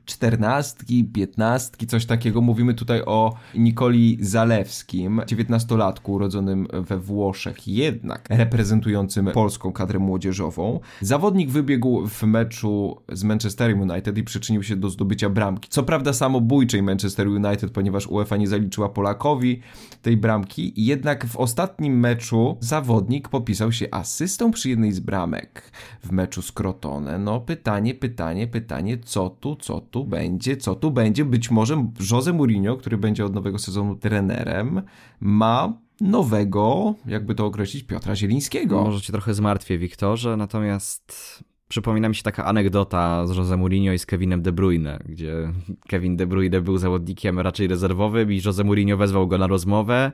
czternastki, 0.06 1.04
piętnastki, 1.04 1.86
coś 1.86 2.06
takiego. 2.06 2.40
Mówimy 2.40 2.74
tutaj 2.74 3.02
o 3.06 3.34
Nikoli 3.54 4.18
Zalewskim, 4.20 5.22
dziewiętnastolatku 5.26 6.12
urodzonym 6.12 6.66
we 6.72 6.98
Włoszech, 6.98 7.68
jednak 7.68 8.26
reprezentującym 8.30 9.26
polską 9.26 9.72
kadrę 9.72 9.98
młodzieżową. 9.98 10.80
Zawodnik 11.00 11.50
wybiegł 11.50 12.06
w 12.06 12.22
meczu 12.22 12.96
z 13.12 13.24
Manchester 13.24 13.76
United 13.80 14.18
i 14.18 14.24
przyczynił 14.24 14.62
się 14.62 14.76
do 14.76 14.90
zdobycia 14.90 15.30
bramki. 15.30 15.68
Co 15.68 15.82
prawda 15.82 16.12
samobójczej 16.12 16.82
Manchester 16.82 17.28
United, 17.28 17.70
ponieważ 17.70 18.06
UEFA 18.06 18.36
nie 18.36 18.48
zaliczyła 18.48 18.88
Polakowi 18.88 19.60
tej 20.02 20.16
bramki, 20.16 20.72
jednak 20.76 21.26
w 21.26 21.36
ostatnim 21.36 22.00
meczu 22.00 22.56
zawodnik 22.60 23.28
popisał 23.28 23.72
się 23.72 23.86
asystą 23.90 24.50
przy 24.50 24.68
jednej 24.70 24.92
z 24.92 25.00
bramek 25.00 25.72
w 26.04 26.12
meczu 26.12 26.42
z 26.42 26.52
Crotone. 26.52 27.18
No 27.18 27.40
pytanie, 27.40 27.94
pytanie, 27.94 28.46
pytanie, 28.46 28.98
co 28.98 29.30
tu, 29.30 29.56
co 29.56 29.80
tu? 29.80 29.95
Tu 29.96 30.04
będzie, 30.04 30.56
co 30.56 30.74
tu 30.74 30.90
będzie. 30.90 31.24
Być 31.24 31.50
może 31.50 31.86
Jose 32.10 32.32
Mourinho, 32.32 32.76
który 32.76 32.98
będzie 32.98 33.24
od 33.24 33.34
nowego 33.34 33.58
sezonu 33.58 33.96
trenerem, 33.96 34.82
ma 35.20 35.78
nowego, 36.00 36.94
jakby 37.06 37.34
to 37.34 37.46
określić, 37.46 37.84
Piotra 37.84 38.16
Zielińskiego. 38.16 38.84
Może 38.84 39.00
cię 39.00 39.12
trochę 39.12 39.34
zmartwię, 39.34 39.78
Wiktorze, 39.78 40.36
natomiast 40.36 41.44
przypomina 41.68 42.08
mi 42.08 42.14
się 42.14 42.22
taka 42.22 42.44
anegdota 42.44 43.26
z 43.26 43.36
Jose 43.36 43.56
Mourinho 43.56 43.92
i 43.92 43.98
z 43.98 44.06
Kevinem 44.06 44.42
De 44.42 44.52
Bruyne, 44.52 44.98
gdzie 45.08 45.52
Kevin 45.88 46.16
De 46.16 46.26
Bruyne 46.26 46.60
był 46.60 46.78
zawodnikiem 46.78 47.38
raczej 47.38 47.66
rezerwowym 47.68 48.32
i 48.32 48.40
Jose 48.44 48.64
Mourinho 48.64 48.96
wezwał 48.96 49.28
go 49.28 49.38
na 49.38 49.46
rozmowę 49.46 50.12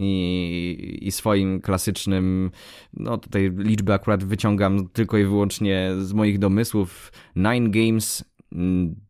i, 0.00 0.98
i 1.02 1.12
swoim 1.12 1.60
klasycznym, 1.60 2.50
no 2.92 3.18
tutaj 3.18 3.52
liczby 3.56 3.92
akurat 3.92 4.24
wyciągam 4.24 4.88
tylko 4.88 5.18
i 5.18 5.24
wyłącznie 5.24 5.90
z 6.00 6.12
moich 6.12 6.38
domysłów, 6.38 7.12
nine 7.36 7.70
games 7.70 8.33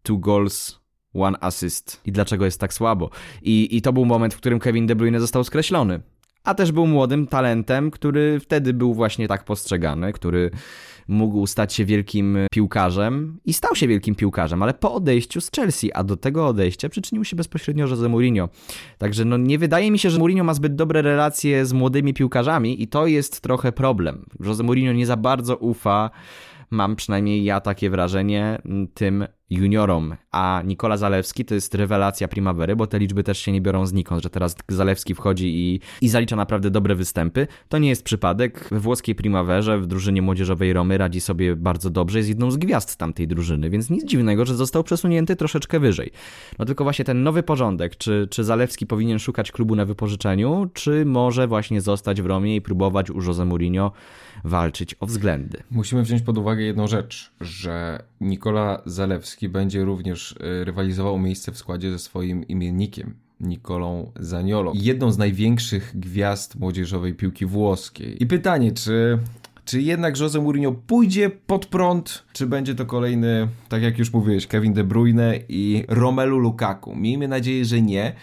two 0.03 0.19
goals, 0.19 0.81
one 1.15 1.39
assist. 1.41 2.01
I 2.05 2.13
dlaczego 2.13 2.45
jest 2.45 2.61
tak 2.61 2.75
słabo? 2.75 3.11
I, 3.43 3.77
I 3.77 3.83
to 3.83 3.93
był 3.93 4.05
moment, 4.05 4.35
w 4.35 4.37
którym 4.37 4.59
Kevin 4.59 4.87
De 4.87 4.97
Bruyne 4.97 5.21
został 5.21 5.45
skreślony. 5.45 6.01
a 6.45 6.55
też 6.55 6.73
był 6.73 6.87
młodym 6.87 7.27
talentem, 7.27 7.91
który 7.91 8.41
wtedy 8.41 8.75
był 8.75 8.95
właśnie 8.95 9.29
tak 9.29 9.45
postrzegany, 9.45 10.13
który 10.13 10.51
mógł 11.09 11.47
stać 11.47 11.75
się 11.75 11.85
wielkim 11.85 12.39
piłkarzem 12.53 13.39
i 13.45 13.53
stał 13.53 13.75
się 13.75 13.89
wielkim 13.89 14.15
piłkarzem, 14.15 14.63
ale 14.63 14.75
po 14.75 14.95
odejściu 14.95 15.41
z 15.41 15.51
Chelsea, 15.51 15.93
a 15.93 16.05
do 16.05 16.17
tego 16.17 16.47
odejścia 16.47 16.89
przyczynił 16.89 17.25
się 17.25 17.37
bezpośrednio 17.37 17.89
Jose 17.89 18.09
Mourinho. 18.09 18.49
Także 18.99 19.25
no 19.25 19.37
nie 19.37 19.59
wydaje 19.59 19.91
mi 19.91 19.99
się, 19.99 20.11
że 20.11 20.19
Mourinho 20.19 20.45
ma 20.45 20.55
zbyt 20.55 20.75
dobre 20.75 21.03
relacje 21.03 21.67
z 21.67 21.73
młodymi 21.73 22.15
piłkarzami 22.15 22.83
i 22.83 22.89
to 22.89 23.07
jest 23.07 23.41
trochę 23.41 23.73
problem. 23.73 24.27
Jose 24.41 24.63
Mourinho 24.63 24.93
nie 24.93 25.07
za 25.07 25.17
bardzo 25.17 25.57
ufa 25.57 26.11
mam 26.71 26.97
przynajmniej 26.97 27.45
ja 27.45 27.61
takie 27.61 27.91
wrażenie, 27.91 28.63
tym 28.95 29.27
juniorom, 29.55 30.17
a 30.33 30.63
Nikola 30.65 30.97
Zalewski 30.97 31.45
to 31.45 31.55
jest 31.55 31.75
rewelacja 31.75 32.29
Primavery, 32.29 32.77
bo 32.77 32.87
te 32.87 32.99
liczby 32.99 33.25
też 33.25 33.39
się 33.39 33.53
nie 33.53 33.61
biorą 33.61 33.87
znikąd, 33.87 34.23
że 34.23 34.31
teraz 34.31 34.57
Zalewski 34.69 35.15
wchodzi 35.15 35.47
i, 35.47 35.81
i 36.01 36.09
zalicza 36.09 36.37
naprawdę 36.37 36.71
dobre 36.71 36.95
występy. 36.95 37.47
To 37.69 37.79
nie 37.79 37.89
jest 37.89 38.05
przypadek. 38.05 38.69
We 38.71 38.81
włoskiej 38.81 39.15
Primaverze, 39.15 39.79
w 39.79 39.87
drużynie 39.87 40.23
młodzieżowej 40.23 40.73
Romy 40.73 40.99
radzi 40.99 41.21
sobie 41.21 41.57
bardzo 41.57 41.91
dobrze, 41.91 42.19
jest 42.19 42.29
jedną 42.29 42.51
z 42.51 42.57
gwiazd 42.57 42.97
tamtej 42.97 43.29
drużyny, 43.29 43.71
więc 43.71 43.91
nic 43.91 44.05
dziwnego, 44.05 44.45
że 44.45 44.55
został 44.55 44.85
przesunięty 44.85 45.37
troszeczkę 45.37 45.81
wyżej. 45.81 46.11
No 46.59 46.65
tylko 46.65 46.85
właśnie 46.85 47.05
ten 47.05 47.23
nowy 47.23 47.43
porządek, 47.43 47.97
czy, 47.97 48.29
czy 48.31 48.45
Zalewski 48.45 48.87
powinien 48.87 49.19
szukać 49.19 49.53
klubu 49.53 49.77
na 49.77 49.85
wypożyczeniu, 49.85 50.71
czy 50.75 51.05
może 51.05 51.47
właśnie 51.47 51.81
zostać 51.81 52.23
w 52.23 52.27
Romie 52.27 52.57
i 52.57 52.61
próbować 52.61 53.11
u 53.11 53.23
Jose 53.23 53.45
Mourinho 53.45 53.93
walczyć 54.45 54.97
o 55.01 55.07
względy. 55.07 55.63
Musimy 55.71 56.03
wziąć 56.03 56.23
pod 56.23 56.39
uwagę 56.39 56.63
jedną 56.63 56.87
rzecz, 56.87 57.33
że 57.41 58.03
Nikola 58.21 58.83
Zalewski 58.87 59.44
będzie 59.49 59.85
również 59.85 60.35
e, 60.41 60.65
rywalizował 60.65 61.19
miejsce 61.19 61.53
w 61.53 61.59
składzie 61.59 61.91
ze 61.91 61.99
swoim 61.99 62.49
imiennikiem. 62.49 63.15
Nikolą 63.41 64.13
Zaniolą, 64.21 64.73
jedną 64.75 65.13
z 65.13 65.19
największych 65.19 65.93
gwiazd 65.95 66.57
młodzieżowej 66.57 67.15
piłki 67.15 67.47
włoskiej. 67.47 68.23
I 68.23 68.27
pytanie, 68.27 68.73
czy 68.73 69.19
czy 69.65 69.83
jednak 69.83 70.21
Jose 70.21 70.41
Mourinho 70.41 70.73
pójdzie 70.73 71.31
pod 71.31 71.67
prąd, 71.67 72.25
czy 72.33 72.47
będzie 72.47 72.75
to 72.75 72.87
kolejny, 72.87 73.49
tak 73.69 73.83
jak 73.83 73.99
już 73.99 74.13
mówiłeś, 74.13 74.47
Kevin 74.47 74.73
De 74.73 74.85
Bruyne 74.85 75.39
i 75.49 75.85
Romelu 75.89 76.39
Lukaku? 76.39 76.97
Miejmy 76.97 77.29
nadzieję, 77.29 77.65
że 77.65 77.83
nie 77.83 78.15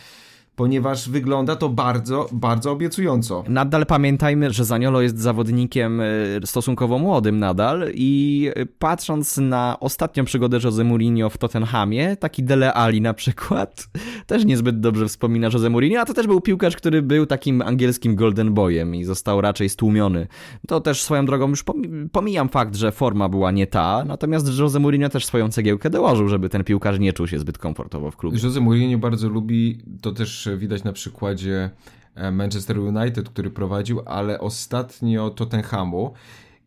ponieważ 0.61 1.09
wygląda 1.09 1.55
to 1.55 1.69
bardzo, 1.69 2.27
bardzo 2.31 2.71
obiecująco. 2.71 3.43
Nadal 3.47 3.85
pamiętajmy, 3.85 4.53
że 4.53 4.65
Zaniolo 4.65 5.01
jest 5.01 5.19
zawodnikiem 5.19 6.01
e, 6.01 6.05
stosunkowo 6.45 6.99
młodym 6.99 7.39
nadal 7.39 7.91
i 7.93 8.49
e, 8.55 8.65
patrząc 8.65 9.37
na 9.37 9.77
ostatnią 9.79 10.25
przygodę 10.25 10.59
Jose 10.63 10.83
Mourinho 10.83 11.29
w 11.29 11.37
Tottenhamie, 11.37 12.15
taki 12.15 12.43
Dele 12.43 12.73
Ali 12.73 13.01
na 13.01 13.13
przykład, 13.13 13.87
też 14.27 14.45
niezbyt 14.45 14.79
dobrze 14.79 15.07
wspomina 15.07 15.49
Jose 15.53 15.69
Mourinho, 15.69 16.01
a 16.01 16.05
to 16.05 16.13
też 16.13 16.27
był 16.27 16.41
piłkarz, 16.41 16.75
który 16.75 17.01
był 17.01 17.25
takim 17.25 17.61
angielskim 17.61 18.15
golden 18.15 18.53
boyem 18.53 18.95
i 18.95 19.03
został 19.03 19.41
raczej 19.41 19.69
stłumiony. 19.69 20.27
To 20.67 20.81
też 20.81 21.01
swoją 21.01 21.25
drogą 21.25 21.49
już 21.49 21.63
pomijam 22.11 22.49
fakt, 22.49 22.75
że 22.75 22.91
forma 22.91 23.29
była 23.29 23.51
nie 23.51 23.67
ta, 23.67 24.03
natomiast 24.07 24.59
Jose 24.59 24.79
Mourinho 24.79 25.09
też 25.09 25.25
swoją 25.25 25.49
cegiełkę 25.49 25.89
dołożył, 25.89 26.27
żeby 26.27 26.49
ten 26.49 26.63
piłkarz 26.63 26.99
nie 26.99 27.13
czuł 27.13 27.27
się 27.27 27.39
zbyt 27.39 27.57
komfortowo 27.57 28.11
w 28.11 28.17
klubie. 28.17 28.39
Jose 28.43 28.59
Mourinho 28.59 28.97
bardzo 28.97 29.29
lubi, 29.29 29.79
to 30.01 30.11
też 30.11 30.49
widać 30.57 30.83
na 30.83 30.93
przykładzie 30.93 31.69
e, 32.15 32.31
Manchester 32.31 32.79
United, 32.79 33.29
który 33.29 33.49
prowadził, 33.49 34.01
ale 34.05 34.39
ostatnio 34.39 35.29
Tottenhamu, 35.29 36.13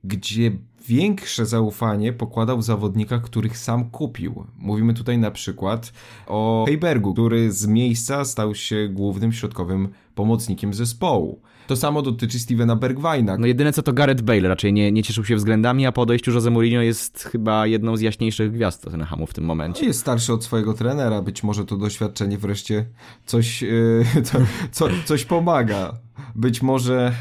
gdzie 0.04 0.50
większe 0.88 1.46
zaufanie 1.46 2.12
pokładał 2.12 2.58
w 2.58 2.62
których 3.22 3.58
sam 3.58 3.90
kupił. 3.90 4.44
Mówimy 4.58 4.94
tutaj 4.94 5.18
na 5.18 5.30
przykład 5.30 5.92
o 6.26 6.64
Heibergu, 6.66 7.12
który 7.12 7.52
z 7.52 7.66
miejsca 7.66 8.24
stał 8.24 8.54
się 8.54 8.88
głównym 8.88 9.32
środkowym 9.32 9.88
pomocnikiem 10.14 10.74
zespołu. 10.74 11.40
To 11.66 11.76
samo 11.76 12.02
dotyczy 12.02 12.38
Stevena 12.38 12.76
Bergwajna. 12.76 13.36
No 13.38 13.46
jedyne 13.46 13.72
co 13.72 13.82
to 13.82 13.92
Gareth 13.92 14.22
Bale 14.22 14.48
raczej 14.48 14.72
nie, 14.72 14.92
nie 14.92 15.02
cieszył 15.02 15.24
się 15.24 15.36
względami, 15.36 15.86
a 15.86 15.92
po 15.92 16.02
odejściu 16.02 16.32
Jose 16.32 16.50
Mourinho 16.50 16.80
jest 16.80 17.28
chyba 17.32 17.66
jedną 17.66 17.96
z 17.96 18.00
jaśniejszych 18.00 18.52
gwiazd 18.52 18.82
Tottenhamu 18.82 19.26
w 19.26 19.34
tym 19.34 19.44
momencie. 19.44 19.86
Jest 19.86 20.00
starszy 20.00 20.32
od 20.32 20.44
swojego 20.44 20.74
trenera, 20.74 21.22
być 21.22 21.42
może 21.42 21.64
to 21.64 21.76
doświadczenie 21.76 22.38
wreszcie 22.38 22.86
coś, 23.26 23.62
yy, 23.62 24.04
co, 24.72 24.88
coś 25.04 25.24
pomaga. 25.24 26.03
Być 26.34 26.62
może 26.62 27.12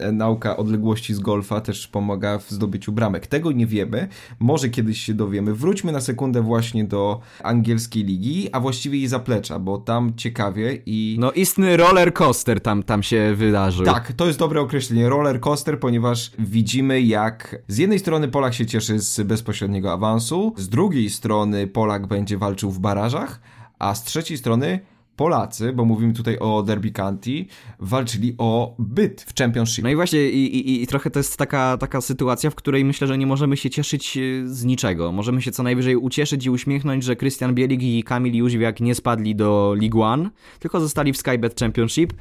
e, 0.00 0.12
nauka 0.12 0.56
odległości 0.56 1.14
z 1.14 1.18
golfa 1.18 1.60
też 1.60 1.88
pomaga 1.88 2.38
w 2.38 2.50
zdobyciu 2.50 2.92
bramek. 2.92 3.26
Tego 3.26 3.52
nie 3.52 3.66
wiemy, 3.66 4.08
może 4.40 4.68
kiedyś 4.68 5.00
się 5.00 5.14
dowiemy. 5.14 5.54
Wróćmy 5.54 5.92
na 5.92 6.00
sekundę 6.00 6.42
właśnie 6.42 6.84
do 6.84 7.20
angielskiej 7.42 8.04
ligi, 8.04 8.48
a 8.52 8.60
właściwie 8.60 8.98
jej 8.98 9.08
zaplecza, 9.08 9.58
bo 9.58 9.78
tam 9.78 10.12
ciekawie 10.16 10.82
i... 10.86 11.16
No 11.20 11.32
istny 11.32 11.76
roller 11.76 12.12
coaster 12.12 12.60
tam, 12.60 12.82
tam 12.82 13.02
się 13.02 13.34
wydarzył. 13.36 13.86
Tak, 13.86 14.12
to 14.12 14.26
jest 14.26 14.38
dobre 14.38 14.60
określenie, 14.60 15.08
roller 15.08 15.40
coaster, 15.40 15.80
ponieważ 15.80 16.32
widzimy 16.38 17.00
jak 17.02 17.62
z 17.68 17.78
jednej 17.78 17.98
strony 17.98 18.28
Polak 18.28 18.54
się 18.54 18.66
cieszy 18.66 18.98
z 18.98 19.20
bezpośredniego 19.20 19.92
awansu, 19.92 20.54
z 20.56 20.68
drugiej 20.68 21.10
strony 21.10 21.66
Polak 21.66 22.06
będzie 22.06 22.38
walczył 22.38 22.70
w 22.70 22.78
barażach, 22.78 23.40
a 23.78 23.94
z 23.94 24.04
trzeciej 24.04 24.38
strony 24.38 24.80
Polacy, 25.20 25.72
bo 25.72 25.84
mówimy 25.84 26.12
tutaj 26.12 26.38
o 26.38 26.62
Derby 26.62 26.90
County, 26.90 27.46
walczyli 27.78 28.34
o 28.38 28.74
byt 28.78 29.22
w 29.22 29.34
Championship. 29.38 29.84
No 29.84 29.90
i 29.90 29.94
właśnie 29.94 30.30
i, 30.30 30.56
i, 30.56 30.82
i, 30.82 30.86
trochę 30.86 31.10
to 31.10 31.18
jest 31.18 31.36
taka, 31.36 31.76
taka 31.76 32.00
sytuacja, 32.00 32.50
w 32.50 32.54
której 32.54 32.84
myślę, 32.84 33.06
że 33.06 33.18
nie 33.18 33.26
możemy 33.26 33.56
się 33.56 33.70
cieszyć 33.70 34.16
e, 34.16 34.20
z 34.48 34.64
niczego. 34.64 35.12
Możemy 35.12 35.42
się 35.42 35.50
co 35.52 35.62
najwyżej 35.62 35.96
ucieszyć 35.96 36.46
i 36.46 36.50
uśmiechnąć, 36.50 37.04
że 37.04 37.16
Christian 37.16 37.54
Bielik 37.54 37.82
i 37.82 38.04
Kamil 38.04 38.34
Jóźwiak 38.34 38.80
nie 38.80 38.94
spadli 38.94 39.34
do 39.36 39.74
League 39.80 40.02
One, 40.02 40.30
tylko 40.58 40.80
zostali 40.80 41.12
w 41.12 41.16
Skybet 41.16 41.60
Championship. 41.60 42.12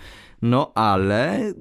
No 0.42 0.72
ale 0.76 1.54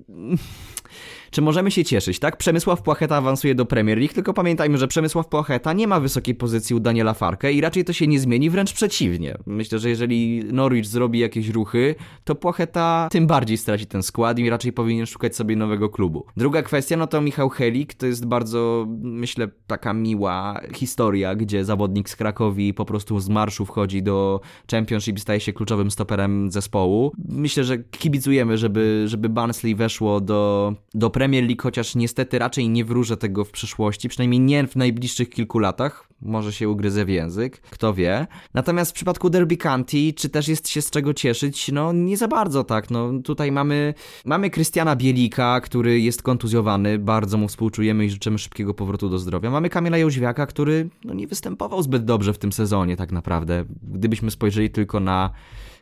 czy 1.31 1.43
możemy 1.43 1.71
się 1.71 1.85
cieszyć, 1.85 2.19
tak? 2.19 2.37
Przemysław 2.37 2.83
Płacheta 2.83 3.17
awansuje 3.17 3.55
do 3.55 3.67
Premier 3.67 3.99
League, 3.99 4.15
tylko 4.15 4.35
pamiętajmy, 4.35 4.79
że 4.79 4.89
Przemysław 4.89 5.29
Płacheta 5.29 5.73
nie 5.73 5.87
ma 5.87 6.01
wysokiej 6.01 6.35
pozycji 6.35 6.77
u 6.77 6.81
Daniela 6.81 7.15
Farkę 7.15 7.53
i 7.53 7.61
raczej 7.61 7.85
to 7.85 7.93
się 7.93 8.07
nie 8.07 8.21
zmieni, 8.21 8.51
wręcz 8.51 8.73
przeciwnie. 8.73 9.39
Myślę, 9.47 9.79
że 9.79 9.89
jeżeli 9.89 10.45
Norwich 10.53 10.87
zrobi 10.87 11.19
jakieś 11.19 11.49
ruchy, 11.49 11.95
to 12.25 12.35
Płacheta 12.35 13.09
tym 13.11 13.27
bardziej 13.27 13.57
straci 13.57 13.87
ten 13.87 14.03
skład 14.03 14.39
i 14.39 14.51
raczej 14.51 14.73
powinien 14.73 15.07
szukać 15.07 15.37
sobie 15.37 15.57
nowego 15.57 15.89
klubu. 15.89 16.27
Druga 16.37 16.63
kwestia, 16.63 16.97
no 16.97 17.07
to 17.07 17.21
Michał 17.21 17.49
Helik, 17.49 17.95
to 17.95 18.07
jest 18.07 18.27
bardzo, 18.27 18.87
myślę, 19.03 19.49
taka 19.67 19.93
miła 19.93 20.61
historia, 20.75 21.35
gdzie 21.35 21.65
zawodnik 21.65 22.09
z 22.09 22.17
Krakowi 22.17 22.75
po 22.75 22.85
prostu 22.85 23.21
z 23.21 23.29
marszu 23.29 23.67
wchodzi 23.67 24.03
do 24.03 24.41
Championship 24.71 25.17
i 25.17 25.21
staje 25.21 25.41
się 25.41 25.53
kluczowym 25.53 25.91
stoperem 25.91 26.51
zespołu. 26.51 27.13
Myślę, 27.29 27.65
że 27.65 27.79
kibicujemy, 27.79 28.59
żeby, 28.59 29.05
żeby 29.07 29.29
Barnsley 29.29 29.75
weszło 29.75 30.21
do, 30.21 30.75
do 30.95 31.11
Premier 31.11 31.28
League, 31.33 31.63
chociaż 31.63 31.95
niestety 31.95 32.39
raczej 32.39 32.69
nie 32.69 32.85
wróżę 32.85 33.17
tego 33.17 33.45
w 33.45 33.51
przyszłości, 33.51 34.09
przynajmniej 34.09 34.41
nie 34.41 34.67
w 34.67 34.77
najbliższych 34.77 35.31
kilku 35.31 35.59
latach. 35.59 36.09
Może 36.23 36.53
się 36.53 36.69
ugryzę 36.69 37.05
w 37.05 37.09
język, 37.09 37.61
kto 37.61 37.95
wie. 37.95 38.27
Natomiast 38.55 38.91
w 38.91 38.95
przypadku 38.95 39.31
Derby 39.31 39.57
County, 39.57 40.13
czy 40.13 40.29
też 40.29 40.49
jest 40.49 40.69
się 40.69 40.83
z 40.83 40.91
czego 40.91 41.15
cieszyć? 41.15 41.71
No 41.73 41.93
nie 41.93 42.17
za 42.17 42.29
bardzo 42.29 42.65
tak. 42.65 42.91
No 42.91 43.13
tutaj 43.25 43.53
mamy, 43.53 43.95
mamy 44.25 44.51
Krystiana 44.51 44.97
Bielika, 44.97 45.61
który 45.61 46.01
jest 46.01 46.23
kontuzjowany, 46.23 46.99
bardzo 46.99 47.39
mu 47.39 47.49
współczujemy 47.49 48.05
i 48.05 48.11
życzymy 48.11 48.39
szybkiego 48.39 48.75
powrotu 48.75 49.09
do 49.09 49.19
zdrowia. 49.19 49.51
Mamy 49.51 49.69
Kamila 49.69 49.99
Jóźwiaka, 49.99 50.47
który 50.47 50.89
no, 51.05 51.15
nie 51.15 51.27
występował 51.27 51.83
zbyt 51.83 52.05
dobrze 52.05 52.33
w 52.33 52.39
tym 52.39 52.53
sezonie 52.53 52.97
tak 52.97 53.13
naprawdę. 53.13 53.65
Gdybyśmy 53.83 54.31
spojrzeli 54.31 54.71
tylko 54.71 55.01
na 55.01 55.31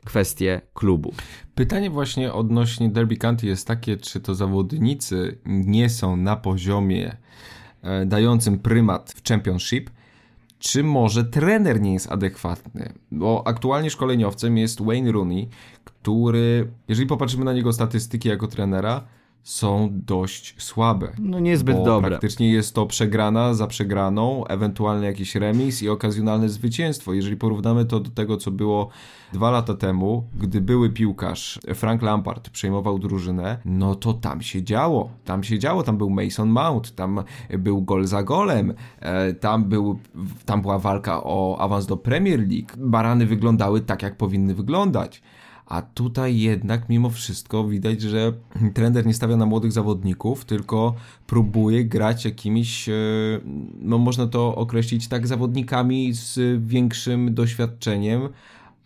kwestię 0.04 0.60
klubu. 0.74 1.14
Pytanie 1.54 1.90
właśnie 1.90 2.32
odnośnie 2.32 2.88
Derby 2.88 3.16
County 3.16 3.46
jest 3.46 3.66
takie, 3.66 3.96
czy 3.96 4.20
to 4.20 4.34
zawodnicy 4.34 5.38
nie 5.46 5.90
są 5.90 6.16
na 6.16 6.36
poziomie 6.36 7.16
e, 7.82 8.06
dającym 8.06 8.58
prymat 8.58 9.12
w 9.16 9.28
Championship, 9.28 9.90
czy 10.58 10.82
może 10.82 11.24
trener 11.24 11.80
nie 11.80 11.92
jest 11.92 12.12
adekwatny? 12.12 12.92
Bo 13.10 13.42
aktualnie 13.46 13.90
szkoleniowcem 13.90 14.58
jest 14.58 14.82
Wayne 14.82 15.12
Rooney, 15.12 15.48
który, 15.84 16.70
jeżeli 16.88 17.08
popatrzymy 17.08 17.44
na 17.44 17.52
niego 17.52 17.72
statystyki 17.72 18.28
jako 18.28 18.46
trenera, 18.46 19.04
są 19.46 19.88
dość 19.92 20.54
słabe. 20.58 21.12
No 21.18 21.40
niezbyt 21.40 21.82
dobre. 21.82 22.10
Praktycznie 22.10 22.50
jest 22.50 22.74
to 22.74 22.86
przegrana 22.86 23.54
za 23.54 23.66
przegraną, 23.66 24.46
ewentualnie 24.46 25.06
jakiś 25.06 25.34
remis 25.34 25.82
i 25.82 25.88
okazjonalne 25.88 26.48
zwycięstwo. 26.48 27.12
Jeżeli 27.12 27.36
porównamy 27.36 27.84
to 27.84 28.00
do 28.00 28.10
tego, 28.10 28.36
co 28.36 28.50
było 28.50 28.88
dwa 29.32 29.50
lata 29.50 29.74
temu, 29.74 30.24
gdy 30.40 30.60
były 30.60 30.90
piłkarz 30.90 31.60
Frank 31.74 32.02
Lampard 32.02 32.50
przejmował 32.50 32.98
drużynę, 32.98 33.58
no 33.64 33.94
to 33.94 34.12
tam 34.12 34.42
się 34.42 34.62
działo. 34.62 35.10
Tam 35.24 35.44
się 35.44 35.58
działo, 35.58 35.82
tam 35.82 35.98
był 35.98 36.10
Mason 36.10 36.48
Mount, 36.48 36.94
tam 36.94 37.22
był 37.58 37.82
gol 37.82 38.06
za 38.06 38.22
golem, 38.22 38.74
e, 39.00 39.32
tam, 39.32 39.64
był, 39.64 39.98
tam 40.44 40.62
była 40.62 40.78
walka 40.78 41.24
o 41.24 41.58
awans 41.60 41.86
do 41.86 41.96
Premier 41.96 42.40
League. 42.40 42.72
Barany 42.76 43.26
wyglądały 43.26 43.80
tak, 43.80 44.02
jak 44.02 44.16
powinny 44.16 44.54
wyglądać. 44.54 45.22
A 45.66 45.82
tutaj 45.82 46.38
jednak 46.38 46.88
mimo 46.88 47.10
wszystko 47.10 47.68
widać, 47.68 48.02
że 48.02 48.32
trener 48.74 49.06
nie 49.06 49.14
stawia 49.14 49.36
na 49.36 49.46
młodych 49.46 49.72
zawodników, 49.72 50.44
tylko 50.44 50.94
próbuje 51.26 51.84
grać 51.84 52.24
jakimiś, 52.24 52.88
e, 52.88 52.92
no 53.80 53.98
można 53.98 54.26
to 54.26 54.56
określić 54.56 55.08
tak, 55.08 55.26
zawodnikami 55.26 56.12
z 56.12 56.38
większym 56.66 57.34
doświadczeniem, 57.34 58.28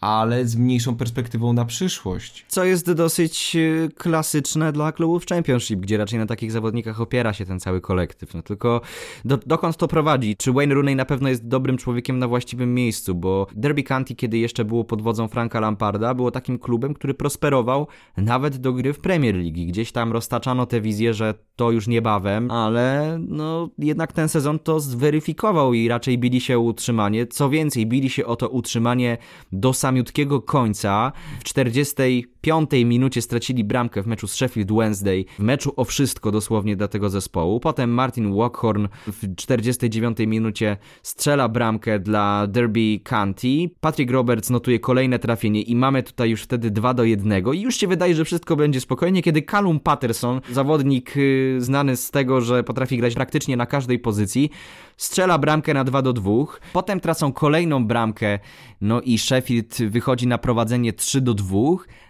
ale 0.01 0.47
z 0.47 0.57
mniejszą 0.57 0.97
perspektywą 0.97 1.53
na 1.53 1.65
przyszłość. 1.65 2.45
Co 2.49 2.65
jest 2.65 2.93
dosyć 2.93 3.57
e, 3.57 3.89
klasyczne 3.89 4.73
dla 4.73 4.93
klubów 4.93 5.27
Championship, 5.27 5.81
gdzie 5.81 5.99
raczej 5.99 6.19
na 6.19 6.27
takich 6.27 6.53
zawodnikach 6.53 7.01
opiera 7.01 7.33
się 7.33 7.47
ten 7.47 7.61
cały 7.61 7.81
kolektyw. 7.81 8.35
No 8.35 8.43
tylko 8.43 8.81
do, 9.25 9.39
dokąd 9.47 9.77
to 9.77 9.89
prowadzi? 9.89 10.37
Czy 10.37 10.53
Wayne 10.53 10.75
Rooney 10.75 10.97
na 10.97 11.05
pewno 11.05 11.29
jest 11.29 11.49
dobrym 11.49 11.79
człowiekiem 11.79 12.19
na 12.19 12.29
właściwym 12.29 12.75
miejscu? 12.75 13.15
Bo 13.15 13.47
Derby 13.55 13.83
County, 13.83 14.15
kiedy 14.15 14.39
jeszcze 14.39 14.65
było 14.65 14.85
pod 14.85 15.03
wodzą 15.03 15.29
Franka 15.29 15.61
Lamparda, 15.61 16.15
było 16.15 16.31
takim 16.31 16.59
klubem, 16.59 16.95
który 16.95 17.15
prosperował 17.15 17.87
nawet 18.17 18.57
do 18.57 18.73
gry 18.73 18.93
w 18.93 18.99
Premier 18.99 19.35
League. 19.35 19.67
Gdzieś 19.67 19.93
tam 19.93 20.13
roztaczano 20.13 20.67
tę 20.67 20.81
wizję, 20.81 21.15
że 21.15 21.35
to 21.57 21.71
już 21.71 21.87
niebawem, 21.87 22.51
ale 22.51 23.19
no 23.29 23.69
jednak 23.79 24.13
ten 24.13 24.29
sezon 24.29 24.59
to 24.59 24.81
zweryfikował 24.81 25.75
i 25.75 25.89
raczej 25.89 26.19
bili 26.19 26.41
się 26.41 26.59
o 26.59 26.61
utrzymanie. 26.61 27.27
Co 27.27 27.51
więcej, 27.51 27.87
bili 27.87 28.11
się 28.11 28.27
o 28.27 28.37
to 28.37 28.49
utrzymanie 28.49 29.19
do 29.53 29.73
samiutkiego 29.91 30.43
końca. 30.43 31.13
W 31.41 31.45
45 31.45 32.71
minucie 32.85 33.23
stracili 33.23 33.65
bramkę 33.65 34.03
w 34.03 34.07
meczu 34.07 34.27
z 34.27 34.35
Sheffield 34.35 34.73
Wednesday, 34.73 35.25
w 35.39 35.43
meczu 35.43 35.73
o 35.77 35.85
wszystko 35.85 36.31
dosłownie 36.31 36.77
dla 36.77 36.89
tego 36.89 37.11
zespołu. 37.11 37.61
Potem 37.61 37.91
Martin 37.91 38.35
Walkhorn 38.35 38.89
w 39.07 39.35
49 39.37 40.19
minucie 40.19 40.77
strzela 41.03 41.49
bramkę 41.49 41.99
dla 41.99 42.47
Derby 42.47 43.01
County. 43.05 43.71
Patrick 43.81 44.13
Roberts 44.13 44.51
notuje 44.51 44.79
kolejne 44.79 45.19
trafienie 45.19 45.63
i 45.63 45.77
mamy 45.77 46.03
tutaj 46.03 46.31
już 46.31 46.43
wtedy 46.43 46.71
2 46.71 46.95
do 46.95 47.05
1 47.05 47.33
i 47.55 47.61
już 47.61 47.77
się 47.77 47.87
wydaje, 47.87 48.15
że 48.15 48.25
wszystko 48.25 48.57
będzie 48.57 48.81
spokojnie, 48.81 49.23
kiedy 49.23 49.43
Callum 49.43 49.81
Patterson, 49.81 50.41
zawodnik 50.51 51.17
y, 51.17 51.57
znany 51.59 51.97
z 51.97 52.11
tego, 52.11 52.41
że 52.41 52.65
potrafi 52.65 52.97
grać 52.97 53.15
praktycznie 53.15 53.57
na 53.57 53.67
każdej 53.67 53.99
pozycji, 53.99 54.51
strzela 54.97 55.39
bramkę 55.39 55.75
na 55.75 55.85
2 55.85 56.03
do 56.03 56.13
2. 56.13 56.31
Potem 56.73 57.01
tracą 57.01 57.33
kolejną 57.33 57.87
bramkę, 57.87 58.39
no 58.81 59.01
i 59.01 59.19
Sheffield 59.19 59.80
wychodzi 59.89 60.27
na 60.27 60.39
prowadzenie 60.39 60.93
3 60.93 61.21
do 61.21 61.35
2. 61.35 61.59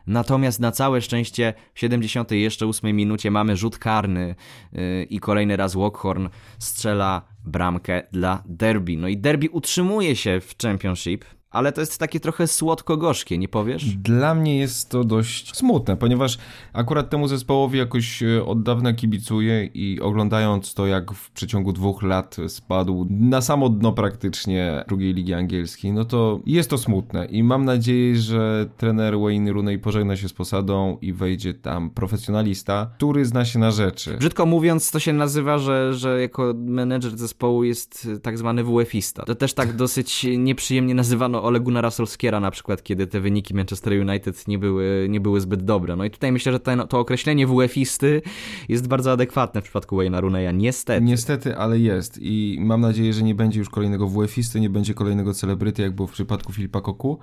Natomiast 0.07 0.61
na 0.61 0.73
całe 0.73 1.01
szczęście 1.01 1.55
w 1.75 1.81
70 1.81 2.31
jeszcze 2.31 2.67
8 2.67 2.97
minucie 2.97 3.31
mamy 3.31 3.57
rzut 3.57 3.79
karny 3.79 4.35
yy, 4.73 5.05
i 5.05 5.21
kolejny 5.21 5.57
raz 5.57 5.75
Walkhorn 5.75 6.29
strzela 6.59 7.23
bramkę 7.45 8.03
dla 8.13 8.43
Derby. 8.47 8.97
No 8.97 9.09
i 9.09 9.17
Derby 9.17 9.51
utrzymuje 9.51 10.17
się 10.17 10.41
w 10.41 10.55
Championship 10.63 11.25
ale 11.51 11.73
to 11.73 11.81
jest 11.81 11.99
takie 11.99 12.21
trochę 12.21 12.47
słodko-gorzkie, 12.47 13.39
nie 13.39 13.49
powiesz? 13.49 13.97
Dla 13.97 14.35
mnie 14.35 14.59
jest 14.59 14.91
to 14.91 15.05
dość 15.05 15.57
smutne, 15.57 15.97
ponieważ 15.97 16.39
akurat 16.73 17.11
temu 17.11 17.29
zespołowi 17.29 17.79
jakoś 17.79 18.23
e, 18.23 18.45
od 18.45 18.63
dawna 18.63 18.93
kibicuję 18.93 19.65
i 19.65 20.01
oglądając 20.01 20.75
to, 20.75 20.87
jak 20.87 21.13
w 21.13 21.31
przeciągu 21.31 21.73
dwóch 21.73 22.03
lat 22.03 22.37
spadł 22.49 23.07
na 23.11 23.41
samo 23.41 23.69
dno 23.69 23.93
praktycznie 23.93 24.85
drugiej 24.89 25.15
ligi 25.15 25.35
angielskiej, 25.35 25.93
no 25.93 26.05
to 26.05 26.41
jest 26.47 26.71
to 26.71 26.79
smutne 26.79 27.27
i 27.27 27.43
mam 27.43 27.65
nadzieję, 27.65 28.17
że 28.17 28.69
trener 28.77 29.19
Wayne 29.19 29.53
Rooney 29.53 29.79
pożegna 29.79 30.17
się 30.17 30.29
z 30.29 30.33
posadą 30.33 30.99
i 31.01 31.13
wejdzie 31.13 31.55
tam 31.55 31.91
profesjonalista, 31.91 32.91
który 32.97 33.25
zna 33.25 33.45
się 33.45 33.59
na 33.59 33.71
rzeczy. 33.71 34.17
Brzydko 34.17 34.47
mówiąc, 34.47 34.91
to 34.91 34.99
się 34.99 35.13
nazywa, 35.13 35.59
że, 35.59 35.95
że 35.95 36.21
jako 36.21 36.55
menedżer 36.57 37.19
zespołu 37.19 37.65
jest 37.65 38.09
tak 38.23 38.39
zwany 38.39 38.65
WF-ista. 38.65 39.25
To 39.25 39.35
też 39.35 39.55
tak 39.55 39.77
dosyć 39.83 40.27
nieprzyjemnie 40.39 40.95
nazywano 40.95 41.40
Ole 41.43 41.61
Gunnara 41.61 41.91
Solskiera 41.91 42.41
na 42.41 42.51
przykład, 42.51 42.83
kiedy 42.83 43.07
te 43.07 43.21
wyniki 43.21 43.55
Manchester 43.55 43.93
United 43.93 44.49
nie 44.49 44.59
były, 44.59 45.07
nie 45.11 45.21
były 45.21 45.41
zbyt 45.41 45.63
dobre. 45.63 45.97
No 45.97 46.05
i 46.05 46.11
tutaj 46.11 46.33
myślę, 46.33 46.53
że 46.53 46.61
ten, 46.61 46.83
to 46.89 46.99
określenie 46.99 47.47
WF-isty 47.47 48.23
jest 48.69 48.89
bardzo 48.89 49.13
adekwatne 49.13 49.61
w 49.61 49.65
przypadku 49.65 49.97
Wayne'a 49.97 50.21
Runeya, 50.21 50.55
niestety. 50.55 51.05
Niestety, 51.05 51.57
ale 51.57 51.79
jest 51.79 52.19
i 52.23 52.59
mam 52.61 52.81
nadzieję, 52.81 53.13
że 53.13 53.23
nie 53.23 53.35
będzie 53.35 53.59
już 53.59 53.71
kolejnego 53.71 54.09
WF-isty, 54.09 54.61
nie 54.61 54.71
będzie 54.71 54.95
kolejnego 54.95 55.35
celebryty, 55.35 55.83
jak 55.83 55.93
było 55.93 56.09
w 56.09 56.13
przypadku 56.13 56.53
Filipa 56.53 56.81
Koku, 56.81 57.19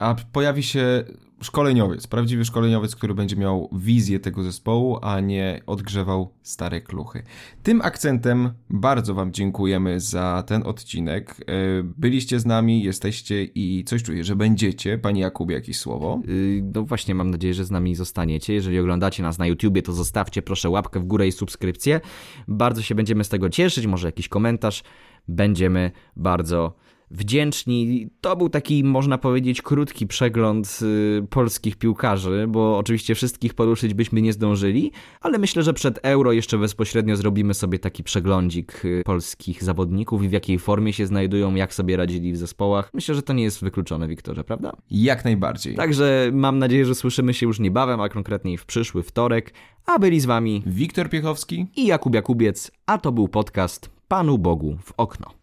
a 0.00 0.14
pojawi 0.32 0.62
się 0.62 1.04
szkoleniowiec, 1.42 2.06
prawdziwy 2.06 2.44
szkoleniowiec, 2.44 2.96
który 2.96 3.14
będzie 3.14 3.36
miał 3.36 3.68
wizję 3.72 4.20
tego 4.20 4.42
zespołu, 4.42 4.98
a 5.02 5.20
nie 5.20 5.60
odgrzewał 5.66 6.34
stare 6.42 6.80
kluchy. 6.80 7.22
Tym 7.62 7.82
akcentem 7.82 8.50
bardzo 8.70 9.14
Wam 9.14 9.32
dziękujemy 9.32 10.00
za 10.00 10.44
ten 10.46 10.62
odcinek. 10.66 11.36
E, 11.40 11.44
byliście 11.82 12.40
z 12.40 12.46
nami, 12.46 12.82
jesteście 12.82 13.44
i 13.44 13.84
coś 13.84 14.02
czuję, 14.02 14.24
że 14.24 14.36
będziecie. 14.36 14.98
Panie 14.98 15.20
Jakubie, 15.20 15.54
jakieś 15.54 15.78
słowo? 15.78 16.22
Yy, 16.26 16.62
no 16.74 16.82
właśnie, 16.82 17.14
mam 17.14 17.30
nadzieję, 17.30 17.54
że 17.54 17.64
z 17.64 17.70
nami 17.70 17.94
zostaniecie. 17.94 18.54
Jeżeli 18.54 18.78
oglądacie 18.78 19.22
nas 19.22 19.38
na 19.38 19.46
YouTubie, 19.46 19.82
to 19.82 19.92
zostawcie 19.92 20.42
proszę 20.42 20.70
łapkę 20.70 21.00
w 21.00 21.04
górę 21.04 21.26
i 21.26 21.32
subskrypcję. 21.32 22.00
Bardzo 22.48 22.82
się 22.82 22.94
będziemy 22.94 23.24
z 23.24 23.28
tego 23.28 23.50
cieszyć, 23.50 23.86
może 23.86 24.08
jakiś 24.08 24.28
komentarz. 24.28 24.82
Będziemy 25.28 25.90
bardzo 26.16 26.74
wdzięczni. 27.10 28.08
To 28.20 28.36
był 28.36 28.48
taki, 28.48 28.84
można 28.84 29.18
powiedzieć, 29.18 29.62
krótki 29.62 30.06
przegląd 30.06 30.78
y, 30.82 31.26
polskich 31.30 31.76
piłkarzy, 31.76 32.46
bo 32.48 32.78
oczywiście 32.78 33.14
wszystkich 33.14 33.54
poruszyć 33.54 33.94
byśmy 33.94 34.22
nie 34.22 34.32
zdążyli, 34.32 34.92
ale 35.20 35.38
myślę, 35.38 35.62
że 35.62 35.74
przed 35.74 35.98
Euro 36.02 36.32
jeszcze 36.32 36.58
bezpośrednio 36.58 37.16
zrobimy 37.16 37.54
sobie 37.54 37.78
taki 37.78 38.04
przeglądzik 38.04 38.84
y, 38.84 39.02
polskich 39.04 39.64
zawodników 39.64 40.22
i 40.22 40.28
w 40.28 40.32
jakiej 40.32 40.58
formie 40.58 40.92
się 40.92 41.06
znajdują, 41.06 41.54
jak 41.54 41.74
sobie 41.74 41.96
radzili 41.96 42.32
w 42.32 42.36
zespołach. 42.36 42.90
Myślę, 42.94 43.14
że 43.14 43.22
to 43.22 43.32
nie 43.32 43.42
jest 43.42 43.60
wykluczone, 43.60 44.08
Wiktorze, 44.08 44.44
prawda? 44.44 44.76
Jak 44.90 45.24
najbardziej. 45.24 45.76
Także 45.76 46.30
mam 46.32 46.58
nadzieję, 46.58 46.86
że 46.86 46.94
słyszymy 46.94 47.34
się 47.34 47.46
już 47.46 47.60
niebawem, 47.60 48.00
a 48.00 48.08
konkretniej 48.08 48.58
w 48.58 48.66
przyszły 48.66 49.02
wtorek, 49.02 49.54
a 49.86 49.98
byli 49.98 50.20
z 50.20 50.26
wami 50.26 50.62
Wiktor 50.66 51.10
Piechowski 51.10 51.66
i 51.76 51.86
Jakub 51.86 52.14
Jakubiec, 52.14 52.70
a 52.86 52.98
to 52.98 53.12
był 53.12 53.28
podcast 53.28 53.90
Panu 54.08 54.38
Bogu 54.38 54.76
w 54.82 54.92
okno. 54.96 55.39